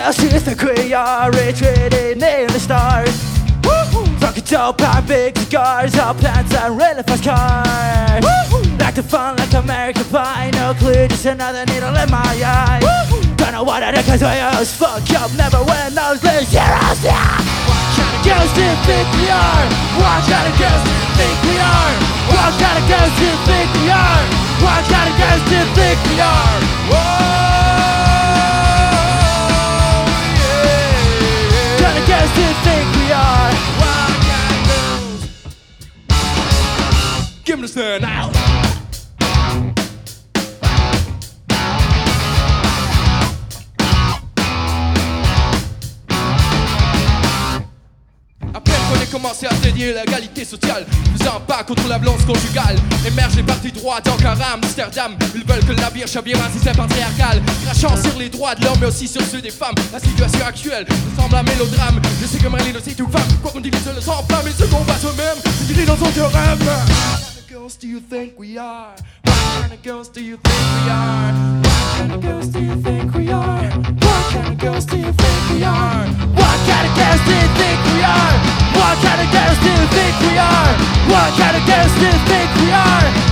You 0.00 0.40
think 0.40 0.62
we 0.62 0.94
are? 0.94 1.30
Retreating 1.30 2.22
in 2.24 2.48
the 2.48 2.58
stars. 2.58 3.12
Fucking 4.18 4.44
dope, 4.44 4.78
pop 4.78 5.06
big 5.06 5.36
cigars, 5.36 5.94
all 5.98 6.14
plants 6.14 6.54
and 6.54 6.76
really 6.76 7.02
fast 7.04 7.22
cars. 7.22 8.24
Like 8.80 8.94
the 8.94 9.02
fun, 9.02 9.36
like 9.36 9.52
American 9.52 10.04
Pie, 10.04 10.50
no 10.54 10.72
clue, 10.74 11.06
just 11.06 11.26
another 11.26 11.66
needle 11.66 11.94
in 11.94 12.10
my 12.10 12.32
eye. 12.42 12.80
Don't 13.36 13.52
know 13.52 13.62
what 13.62 13.82
I 13.82 13.92
cause 14.02 14.22
I 14.22 14.40
always 14.40 14.72
fuck 14.74 15.04
up, 15.20 15.30
never 15.36 15.60
win 15.68 15.94
those 15.94 16.24
lose 16.24 16.48
zeros, 16.48 17.04
yeah. 17.04 17.36
What 17.68 17.84
kind 17.92 18.16
of 18.16 18.24
girls 18.24 18.50
do 18.56 18.64
you 18.64 18.76
think 18.88 19.06
we 19.20 19.28
are? 19.28 19.66
What 20.00 20.24
kind 20.24 20.48
of 20.48 20.54
girls 20.56 20.80
do 20.80 20.90
you 20.96 21.06
think 21.20 21.36
we 21.44 21.54
are? 21.60 21.94
What 22.32 22.52
kind 22.56 22.76
of 22.80 22.84
girls 22.88 23.12
do 23.20 23.24
you 23.28 23.36
think 23.44 23.68
we 23.78 23.86
are? 23.92 24.24
What 24.64 24.82
kind 24.88 25.06
of 25.12 25.14
girls 25.20 25.42
do 25.44 25.54
you 25.60 25.66
think 25.76 25.98
we 26.08 26.16
are? 26.24 26.56
What 26.88 27.49
guess 32.10 32.36
you 32.36 32.50
think 32.66 32.86
we 32.96 33.06
are 33.12 33.52
wild 33.78 34.18
well, 34.26 34.66
guys. 34.66 35.30
Give 37.44 37.56
me 37.56 37.62
the 37.62 37.68
stand 37.68 38.02
now. 38.02 38.59
Commencé 49.10 49.46
à 49.46 49.54
dédier 49.54 49.92
l'égalité 49.92 50.44
sociale, 50.44 50.86
faisant 51.16 51.40
pas 51.40 51.64
contre 51.64 51.86
la 51.88 51.98
violence 51.98 52.24
conjugale, 52.24 52.76
émerge 53.06 53.36
les 53.36 53.42
partis 53.42 53.72
droits 53.72 54.00
d'Ankara, 54.00 54.54
Amsterdam. 54.54 55.16
Ils 55.34 55.44
veulent 55.44 55.64
que 55.64 55.72
le 55.72 55.76
navire 55.76 56.06
chavire 56.06 56.38
un 56.44 56.50
système 56.50 56.76
patriarcal, 56.76 57.42
crachant 57.64 57.96
sur 57.96 58.16
les 58.18 58.28
droits 58.28 58.54
de 58.54 58.64
l'homme 58.64 58.78
mais 58.80 58.86
aussi 58.86 59.08
sur 59.08 59.22
ceux 59.22 59.40
des 59.40 59.50
femmes. 59.50 59.74
La 59.92 59.98
situation 59.98 60.46
actuelle 60.46 60.86
ressemble 61.16 61.34
à 61.34 61.38
un 61.40 61.42
mélodrame. 61.42 62.00
Je 62.20 62.26
sais 62.26 62.38
que 62.38 62.48
Marilyn 62.48 62.78
aussi 62.78 62.94
toute 62.94 63.10
femme, 63.10 63.28
quoi 63.42 63.50
qu'on 63.50 63.60
divise 63.60 63.80
le 63.94 64.00
sang 64.00 64.24
flamme, 64.28 64.42
mais 64.44 64.52
ce 64.52 64.64
combat 64.64 64.94
eux-mêmes, 65.04 65.42
c'est 65.66 65.84
dans 65.84 65.96
son 65.96 66.10
théorème. 66.10 66.58
What 66.60 67.48
kind 67.48 67.64
of 67.64 67.78
do 67.78 67.86
you 67.88 68.00
think 68.00 68.38
we 68.38 68.56
are? 68.58 68.94
What 69.24 69.82
kind 69.82 70.00
of 70.00 70.12
do 70.12 70.20
you 70.20 70.36
think 70.36 70.54
we 70.84 70.90
are? 70.90 71.49
What 72.00 72.08
kind 72.08 72.14
of 72.14 72.22
girls 72.22 72.48
do 72.48 72.60
you 72.62 72.76
think 72.76 73.14
we 73.14 73.28
are? 73.28 73.60
What 74.00 74.32
kind 74.32 74.48
of 74.48 74.58
girls 74.58 74.86
do 74.86 74.96
you 74.96 75.12
think 75.12 75.50
we 75.52 75.62
are? 75.62 76.06
What 76.32 76.58
kind 76.64 76.88
of 76.88 76.96
girls 76.96 77.20
do 77.28 77.34
you 77.34 77.48
think 77.60 77.78
we 77.92 78.00
are? 78.00 78.36
What 78.72 78.96
kind 79.02 79.20
of 79.20 79.30
do 82.00 82.06
you 82.06 82.18
think 82.24 82.48
we 82.56 82.72
are? 82.72 83.29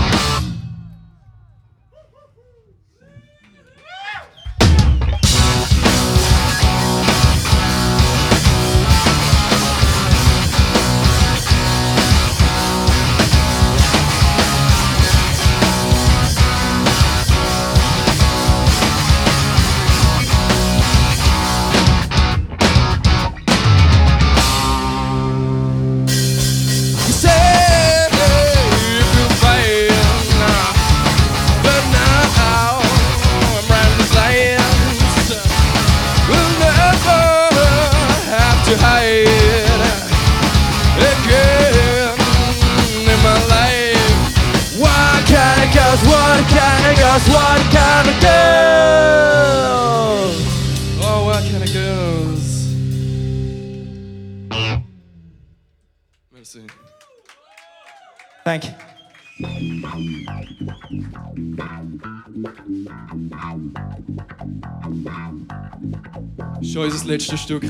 Letzte 67.08 67.38
Stück. 67.38 67.64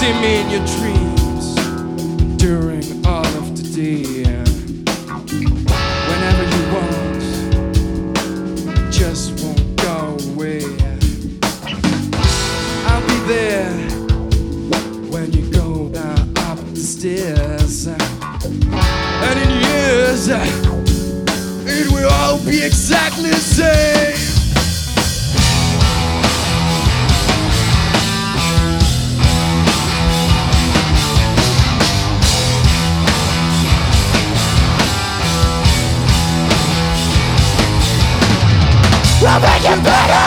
See 0.00 0.12
me 0.14 0.40
in 0.40 0.48
your 0.48 0.64
dreams 0.78 1.54
during 2.36 2.84
all 3.04 3.32
of 3.36 3.54
the 3.54 3.62
day. 3.76 4.24
Whenever 6.08 6.44
you 6.54 6.62
want, 6.74 7.22
just 8.90 9.44
won't 9.44 9.76
go 9.76 10.16
away. 10.32 10.64
I'll 12.88 13.06
be 13.08 13.18
there 13.28 13.74
when 15.12 15.26
you 15.32 15.42
go 15.52 15.90
down 15.90 16.32
up 16.48 16.58
the 16.72 16.80
stairs. 16.80 17.86
And 17.86 19.36
in 19.44 19.50
years, 19.68 20.28
it 21.76 21.92
will 21.92 22.10
all 22.10 22.38
be 22.46 22.62
exactly 22.64 23.32
I'll 39.30 39.38
make 39.38 39.62
it 39.62 39.80
better. 39.84 40.26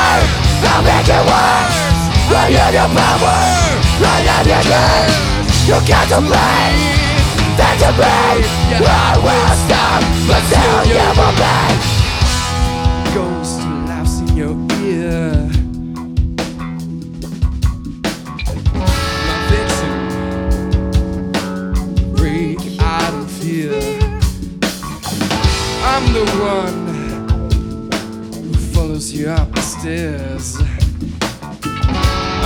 I'll 0.72 0.82
make 0.82 1.10
it 1.12 1.24
worse. 1.28 1.78
I 2.32 2.56
am 2.56 2.72
your 2.72 2.88
power. 2.95 3.39
I 3.99 4.24
am 4.32 4.47
your 4.47 4.64
curse. 4.64 5.34
You 5.68 5.78
got 5.84 6.08
to 6.08 6.20
blame. 6.24 7.04
Then 7.60 7.76
to 7.84 7.89
me, 7.99 8.47
I 8.80 9.20
will 9.20 9.56
stop 9.60 10.01
until 10.32 10.88
you 10.88 11.04
obey. 11.20 12.03
Stairs. 29.84 30.56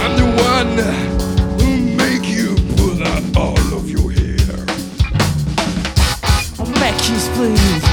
I'm 0.01 0.13
the 0.17 0.27
one 0.41 0.75
who 1.59 1.69
make 1.95 2.27
you 2.27 2.55
pull 2.75 2.99
out 3.03 3.37
all 3.37 3.77
of 3.77 3.87
your 3.87 4.09
hair. 4.09 4.65
I'll 6.57 6.73
make 6.81 6.99
you 7.07 7.17
bleed. 7.35 7.83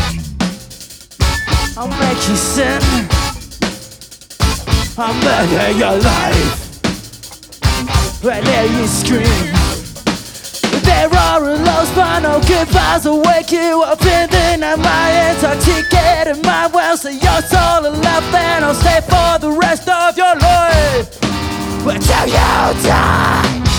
I'll 1.77 1.89
make 1.89 2.23
you 2.27 2.37
sin. 2.37 2.81
I'll 4.97 5.13
murder 5.13 5.71
your 5.79 5.99
life. 5.99 6.81
When 8.23 8.47
you 8.79 8.87
scream. 8.87 9.64
There 10.85 11.09
are 11.09 11.41
lows, 11.41 11.91
but 11.93 12.21
no 12.21 12.41
goodbyes 12.41 13.05
will 13.05 13.23
wake 13.23 13.51
you 13.51 13.83
up 13.83 14.01
in 14.03 14.31
the 14.31 14.57
night. 14.57 14.79
My 14.79 15.31
intoxicated 15.31 16.45
mind 16.45 16.73
will 16.73 16.97
say 16.97 17.15
your 17.15 17.41
soul 17.43 17.87
alive, 17.87 18.35
and 18.35 18.65
I'll 18.65 18.75
stay 18.75 19.01
for 19.03 19.39
the 19.39 19.51
rest 19.51 19.89
of 19.89 20.17
your 20.17 20.37
life. 20.37 21.09
Until 21.87 22.27
you 22.27 22.83
die. 22.83 23.74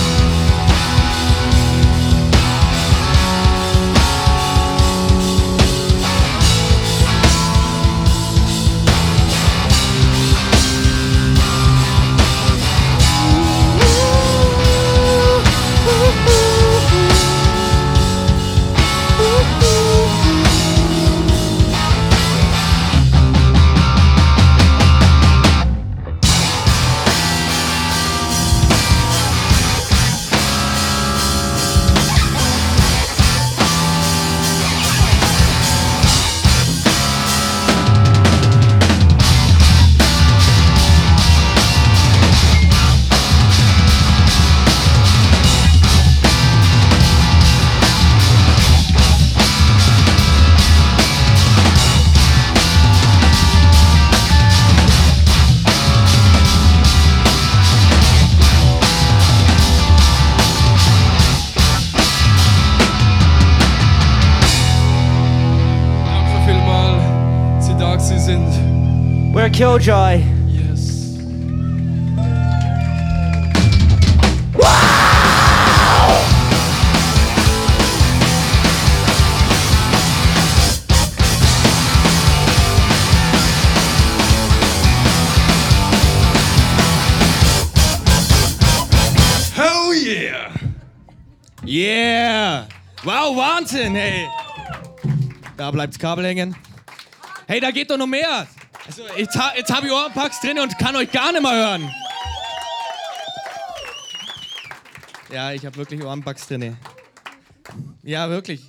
Killjoy. 69.55 70.21
Yes. 70.49 71.15
Hell 89.53 89.93
yeah! 89.93 90.51
Yeah! 91.63 92.65
Wow, 93.05 93.35
Wahnsinn, 93.37 93.95
hey! 93.95 94.27
Da 95.55 95.71
bleibt's 95.71 95.97
Kabel 95.97 96.25
hängen. 96.25 96.57
Hey, 97.47 97.61
da 97.61 97.71
geht 97.71 97.89
doch 97.89 97.97
noch 97.97 98.05
mehr! 98.05 98.47
Also, 98.87 99.01
jetzt, 99.17 99.35
jetzt 99.57 99.73
habe 99.73 99.87
ich 99.87 99.91
Ohrenpacks 99.91 100.39
drin 100.41 100.59
und 100.59 100.77
kann 100.77 100.95
euch 100.95 101.11
gar 101.11 101.31
nicht 101.31 101.41
mehr 101.41 101.51
hören. 101.51 101.91
Ja, 105.33 105.51
ich 105.53 105.65
habe 105.65 105.75
wirklich 105.77 106.03
Ohrenpacks 106.03 106.47
drin. 106.47 106.77
Ja, 108.03 108.29
wirklich. 108.29 108.61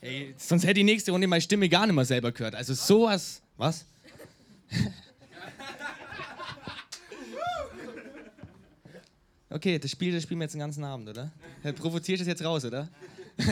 Hey, 0.00 0.34
sonst 0.36 0.64
hätte 0.64 0.74
die 0.74 0.84
nächste 0.84 1.10
Runde 1.10 1.26
meine 1.26 1.40
Stimme 1.40 1.70
gar 1.70 1.86
nicht 1.86 1.94
mehr 1.94 2.04
selber 2.04 2.32
gehört. 2.32 2.54
Also 2.54 2.74
sowas. 2.74 3.40
Was? 3.56 3.86
Okay, 9.48 9.78
das 9.78 9.90
Spiel, 9.90 10.12
das 10.12 10.22
spielen 10.22 10.40
wir 10.40 10.44
jetzt 10.44 10.54
den 10.54 10.60
ganzen 10.60 10.84
Abend, 10.84 11.08
oder? 11.08 11.30
Provoziert 11.76 12.20
das 12.20 12.26
jetzt 12.26 12.44
raus, 12.44 12.64
oder? 12.64 12.88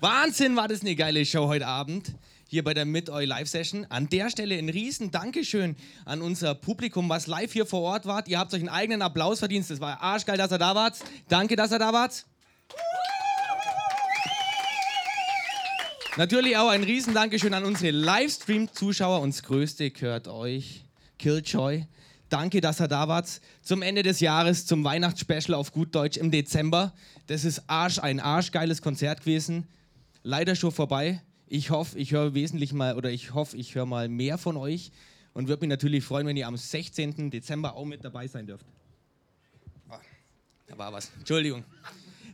Wahnsinn, 0.00 0.56
war 0.56 0.68
das 0.68 0.80
eine 0.80 0.94
geile 0.94 1.24
Show 1.24 1.48
heute 1.48 1.66
Abend 1.66 2.12
hier 2.48 2.62
bei 2.62 2.74
der 2.74 2.84
Mit 2.84 3.10
Eu 3.10 3.24
Live 3.24 3.48
Session. 3.48 3.86
An 3.88 4.08
der 4.08 4.30
Stelle 4.30 4.56
ein 4.56 4.68
riesen 4.68 5.10
Dankeschön 5.10 5.76
an 6.04 6.22
unser 6.22 6.54
Publikum, 6.54 7.08
was 7.08 7.26
live 7.26 7.52
hier 7.52 7.66
vor 7.66 7.80
Ort 7.80 8.06
wart. 8.06 8.28
Ihr 8.28 8.38
habt 8.38 8.54
euch 8.54 8.60
einen 8.60 8.68
eigenen 8.68 9.02
Applaus 9.02 9.40
verdient. 9.40 9.68
Das 9.68 9.80
war 9.80 10.00
arschgeil, 10.00 10.38
dass 10.38 10.52
ihr 10.52 10.58
da 10.58 10.74
wart. 10.74 10.98
Danke, 11.28 11.56
dass 11.56 11.72
ihr 11.72 11.78
da 11.78 11.92
wart. 11.92 12.24
Natürlich 16.16 16.56
auch 16.56 16.70
ein 16.70 16.82
riesen 16.82 17.12
Dankeschön 17.12 17.52
an 17.52 17.64
unsere 17.64 17.90
Livestream-Zuschauer. 17.90 19.20
Uns 19.20 19.42
Größte 19.42 19.90
gehört 19.90 20.28
euch, 20.28 20.84
Killjoy. 21.18 21.86
Danke, 22.28 22.60
dass 22.60 22.80
ihr 22.80 22.88
da 22.88 23.06
wart. 23.06 23.40
Zum 23.62 23.82
Ende 23.82 24.02
des 24.02 24.20
Jahres, 24.20 24.66
zum 24.66 24.82
Weihnachtsspecial 24.82 25.54
auf 25.54 25.72
gut 25.72 25.94
Deutsch 25.94 26.16
im 26.16 26.30
Dezember. 26.30 26.94
Das 27.26 27.44
ist 27.44 27.64
Arsch, 27.66 27.98
ein 27.98 28.20
arschgeiles 28.20 28.80
Konzert 28.80 29.20
gewesen. 29.20 29.66
Leider 30.22 30.56
schon 30.56 30.72
vorbei. 30.72 31.20
Ich 31.48 31.70
hoffe, 31.70 31.98
ich 31.98 32.12
höre 32.12 32.34
wesentlich 32.34 32.72
mal 32.72 32.96
oder 32.96 33.10
ich 33.10 33.32
hoffe, 33.32 33.56
ich 33.56 33.74
höre 33.74 33.86
mal 33.86 34.08
mehr 34.08 34.36
von 34.36 34.56
euch 34.56 34.90
und 35.32 35.46
würde 35.46 35.60
mich 35.60 35.68
natürlich 35.68 36.02
freuen, 36.02 36.26
wenn 36.26 36.36
ihr 36.36 36.48
am 36.48 36.56
16. 36.56 37.30
Dezember 37.30 37.76
auch 37.76 37.84
mit 37.84 38.04
dabei 38.04 38.26
sein 38.26 38.46
dürft. 38.46 38.66
Ah, 39.88 40.00
da 40.66 40.76
war 40.76 40.92
was. 40.92 41.12
Entschuldigung. 41.18 41.64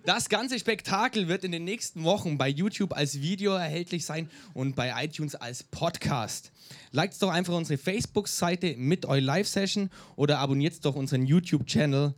Das 0.05 0.29
ganze 0.29 0.59
Spektakel 0.59 1.29
wird 1.29 1.45
in 1.45 1.53
den 1.53 1.65
nächsten 1.65 2.03
Wochen 2.05 2.37
bei 2.39 2.49
YouTube 2.49 2.93
als 2.93 3.21
Video 3.21 3.53
erhältlich 3.53 4.05
sein 4.05 4.29
und 4.55 4.75
bei 4.75 5.05
iTunes 5.05 5.35
als 5.35 5.63
Podcast. 5.63 6.51
Liked 6.91 7.23
doch 7.23 7.31
einfach 7.31 7.55
unsere 7.55 7.79
Facebook-Seite 7.79 8.77
mit 8.79 9.05
eurer 9.05 9.21
Live-Session 9.21 9.91
oder 10.17 10.39
abonniert 10.39 10.85
doch 10.85 10.97
unseren 10.97 11.27
YouTube-Channel 11.27 12.15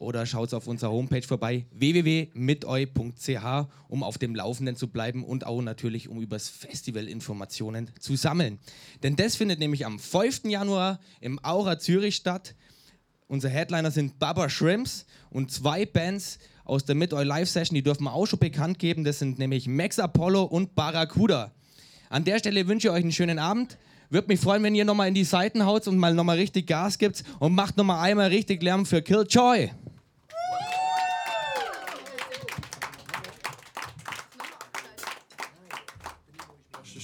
oder 0.00 0.24
schaut 0.24 0.52
auf 0.54 0.66
unserer 0.66 0.90
Homepage 0.90 1.22
vorbei 1.22 1.66
www.miteu.ch, 1.72 3.68
um 3.88 4.02
auf 4.02 4.18
dem 4.18 4.34
Laufenden 4.34 4.74
zu 4.74 4.88
bleiben 4.88 5.22
und 5.22 5.46
auch 5.46 5.60
natürlich, 5.60 6.08
um 6.08 6.20
übers 6.20 6.48
Festival 6.48 7.06
Informationen 7.06 7.90
zu 8.00 8.16
sammeln. 8.16 8.58
Denn 9.02 9.14
das 9.14 9.36
findet 9.36 9.60
nämlich 9.60 9.84
am 9.84 9.98
5. 9.98 10.46
Januar 10.46 11.00
im 11.20 11.38
Aura 11.44 11.78
Zürich 11.78 12.16
statt. 12.16 12.54
Unser 13.28 13.50
Headliner 13.50 13.90
sind 13.90 14.18
Baba 14.18 14.48
Shrimps 14.48 15.04
und 15.28 15.52
zwei 15.52 15.84
Bands 15.84 16.38
aus 16.64 16.86
der 16.86 16.94
Mit 16.94 17.12
Eu 17.12 17.22
Live 17.22 17.50
Session, 17.50 17.74
die 17.74 17.82
dürfen 17.82 18.04
wir 18.04 18.14
auch 18.14 18.26
schon 18.26 18.38
bekannt 18.38 18.78
geben. 18.78 19.04
Das 19.04 19.18
sind 19.18 19.38
nämlich 19.38 19.68
Max 19.68 19.98
Apollo 19.98 20.44
und 20.44 20.74
Barracuda. 20.74 21.52
An 22.08 22.24
der 22.24 22.38
Stelle 22.38 22.66
wünsche 22.66 22.88
ich 22.88 22.92
euch 22.92 23.02
einen 23.02 23.12
schönen 23.12 23.38
Abend. 23.38 23.76
Würde 24.08 24.28
mich 24.28 24.40
freuen, 24.40 24.62
wenn 24.62 24.74
ihr 24.74 24.86
nochmal 24.86 25.08
in 25.08 25.14
die 25.14 25.24
Seiten 25.24 25.66
haut 25.66 25.86
und 25.86 25.98
mal 25.98 26.14
nochmal 26.14 26.38
richtig 26.38 26.66
Gas 26.66 26.98
gibt 26.98 27.22
und 27.38 27.54
macht 27.54 27.76
nochmal 27.76 28.00
einmal 28.00 28.28
richtig 28.28 28.62
Lärm 28.62 28.86
für 28.86 29.02
Killjoy. 29.02 29.70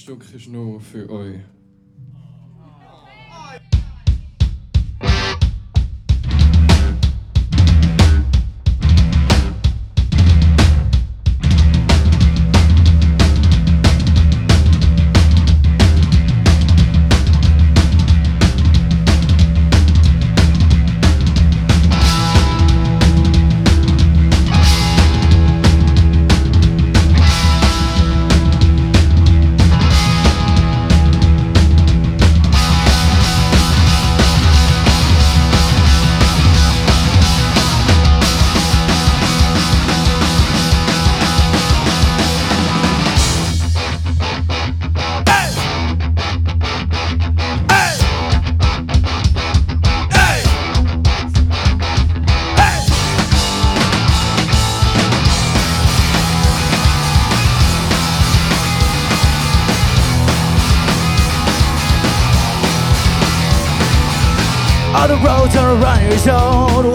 stokjes 0.07 0.47
nodig 0.47 0.83
voor 0.83 1.09
ooit. 1.09 1.56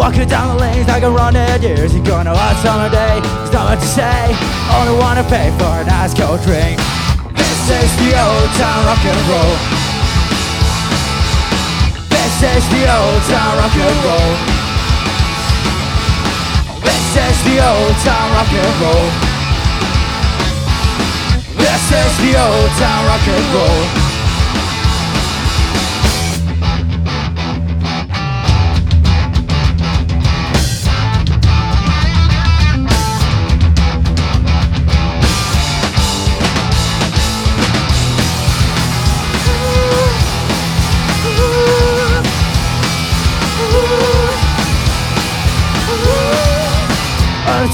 Walking 0.02 0.26
down 0.26 0.48
the 0.50 0.60
lanes 0.60 0.88
like 0.88 1.04
a 1.04 1.10
run 1.10 1.36
it 1.36 1.62
years. 1.62 1.94
You're 1.94 2.02
gonna 2.02 2.34
hot 2.34 2.58
summer 2.58 2.90
day. 2.90 3.22
There's 3.22 3.54
not 3.54 3.70
much 3.70 3.78
to 3.78 3.86
say. 3.86 4.34
Only 4.74 4.98
wanna 4.98 5.22
pay 5.30 5.46
for 5.54 5.70
a 5.78 5.86
nice 5.86 6.10
cold 6.10 6.42
drink. 6.42 6.74
This 7.38 7.62
is 7.70 7.90
the 8.02 8.10
old 8.10 8.50
town 8.58 8.82
rock 8.82 8.98
and 8.98 9.22
roll. 9.30 9.54
This 12.10 12.34
is 12.50 12.64
the 12.74 12.82
old 12.82 13.22
town 13.30 13.52
rock 13.62 13.76
and 13.78 13.98
roll. 14.02 14.30
This 16.82 17.06
is 17.22 17.36
the 17.46 17.56
old 17.62 17.94
town 18.02 18.26
rock 18.34 18.50
and 18.58 18.74
roll. 18.82 19.06
This 21.62 21.84
is 21.94 22.12
the 22.26 22.32
old 22.42 22.70
town 22.74 23.02
rock 23.06 23.26
and 23.30 23.46
roll. 23.54 24.01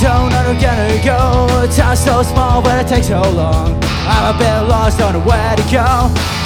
Don't 0.09 0.33
know 0.33 0.41
where 0.41 0.57
gonna 0.57 1.05
go 1.05 1.69
Town's 1.77 2.01
so 2.01 2.23
small 2.23 2.63
but 2.63 2.81
it 2.81 2.89
takes 2.89 3.09
so 3.09 3.21
long. 3.21 3.77
I'm 4.09 4.33
a 4.33 4.39
bit 4.39 4.65
lost, 4.65 4.97
don't 4.99 5.13
know 5.13 5.21
where 5.21 5.55
to 5.55 5.63
go. 5.69 5.85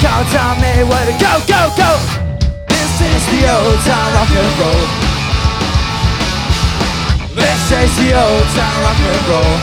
Can't 0.03 0.27
tell 0.35 0.55
me 0.59 0.83
where 0.83 1.05
to 1.07 1.15
go, 1.15 1.31
go, 1.47 1.71
go. 1.79 1.91
This 2.67 2.91
is 2.99 3.23
the 3.31 3.47
old 3.47 3.79
town 3.87 4.09
rock 4.19 4.31
and 4.35 4.51
roll 4.59 4.83
This 7.39 7.63
is 7.71 7.91
the 8.03 8.11
old 8.19 8.47
town 8.51 8.75
rock 8.83 8.99
and 8.99 9.23
roll 9.31 9.55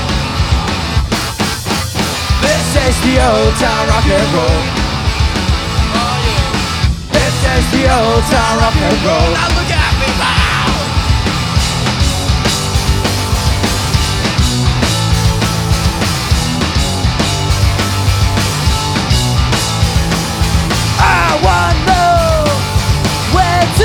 This 2.41 2.69
is 2.89 2.97
the 3.05 3.15
old 3.21 3.53
town 3.61 3.83
rock 3.93 4.07
and 4.09 4.29
roll 4.33 4.61
This 7.13 7.37
is 7.53 7.65
the 7.77 7.85
old 7.85 8.25
town 8.33 8.55
rock 8.65 8.77
and 8.81 8.99
roll 9.05 9.70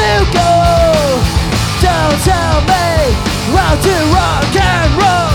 you 0.06 0.22
go. 0.34 0.52
Don't 1.82 2.20
tell 2.24 2.62
me 2.70 3.14
how 3.56 3.76
to 3.76 3.96
rock 4.14 4.56
and 4.56 4.92
roll. 5.02 5.35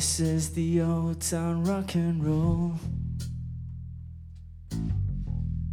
This 0.00 0.18
is 0.18 0.48
the 0.54 0.80
old 0.80 1.20
town 1.20 1.62
rock 1.62 1.94
and 1.94 2.24
roll. 2.24 2.72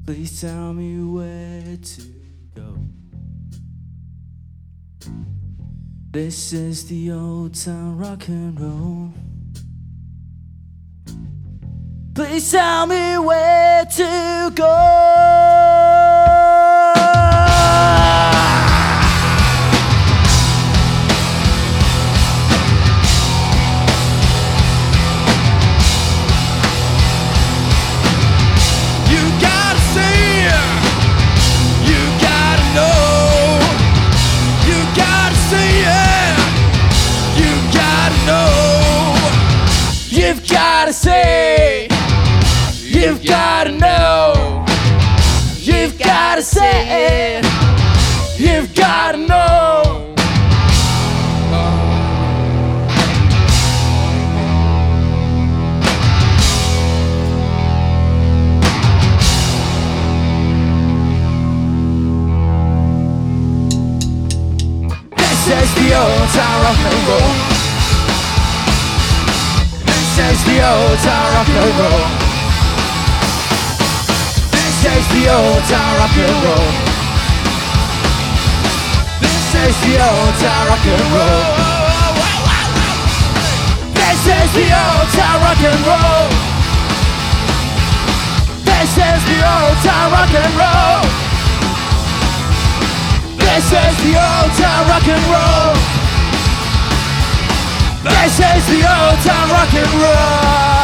Please 0.05 0.41
tell 0.41 0.73
me 0.73 1.01
where 1.01 1.77
to 1.77 2.01
go. 2.53 2.77
This 6.11 6.51
is 6.51 6.89
the 6.89 7.11
old 7.11 7.55
town 7.55 7.97
rock 7.97 8.27
and 8.27 8.59
roll. 8.59 9.13
Please 12.13 12.51
tell 12.51 12.85
me 12.85 13.17
where 13.19 13.85
to 13.85 14.51
go. 14.53 14.96
You've 48.57 48.73
gotta 48.73 49.19
know. 49.19 50.15
This 65.15 65.41
is 65.59 65.69
the 65.75 65.89
old 65.93 66.29
town 66.33 66.57
rock 66.63 66.81
and 66.89 67.01
roll. 67.07 67.33
This 69.85 70.17
is 70.17 70.39
the 70.45 70.57
old 70.65 70.97
town 71.05 71.27
rock 71.35 71.49
and 71.61 71.73
roll. 71.77 72.05
This 74.51 74.77
is 74.95 75.05
the 75.13 75.23
old 75.29 75.63
town 75.69 75.97
rock 75.99 76.17
and 76.17 76.43
roll. 76.43 76.96
This 79.57 79.75
is 79.75 79.81
the 79.81 79.97
old 79.97 80.35
town 80.37 80.67
rock 80.69 80.85
and 80.85 81.01
roll. 81.17 82.13
This 83.91 84.21
is 84.37 84.49
the 84.53 84.69
old 84.69 85.07
town 85.17 85.37
rock 85.41 85.63
and 85.65 85.81
roll. 85.89 86.29
This 88.69 88.91
is 88.93 89.21
the 89.25 89.39
old 89.41 89.77
town 89.81 90.11
rock 90.13 90.33
and 90.37 90.53
roll. 90.61 91.01
This 93.37 93.65
is 93.65 93.97
the 94.05 94.13
old 94.13 94.51
town 94.61 94.81
rock 94.89 95.07
and 95.07 95.25
roll. 95.33 95.73
This 98.05 98.37
is 98.37 98.63
the 98.69 98.81
old 98.85 99.17
town 99.25 99.49
rock 99.49 99.73
and 99.73 99.93
roll. 100.01 100.76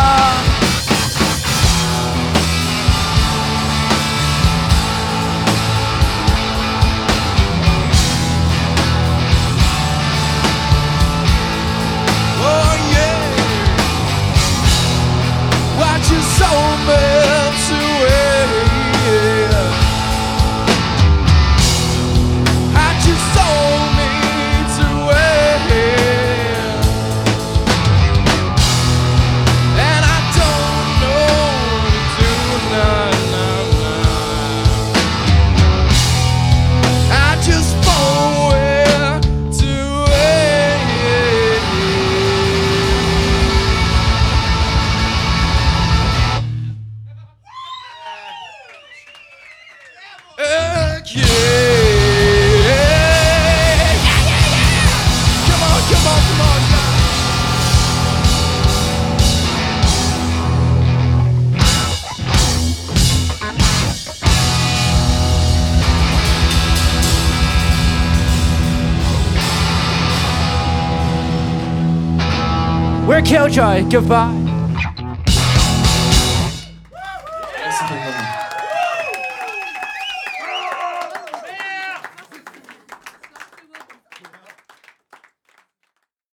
Killjoy, 73.24 73.84
goodbye. 73.90 74.43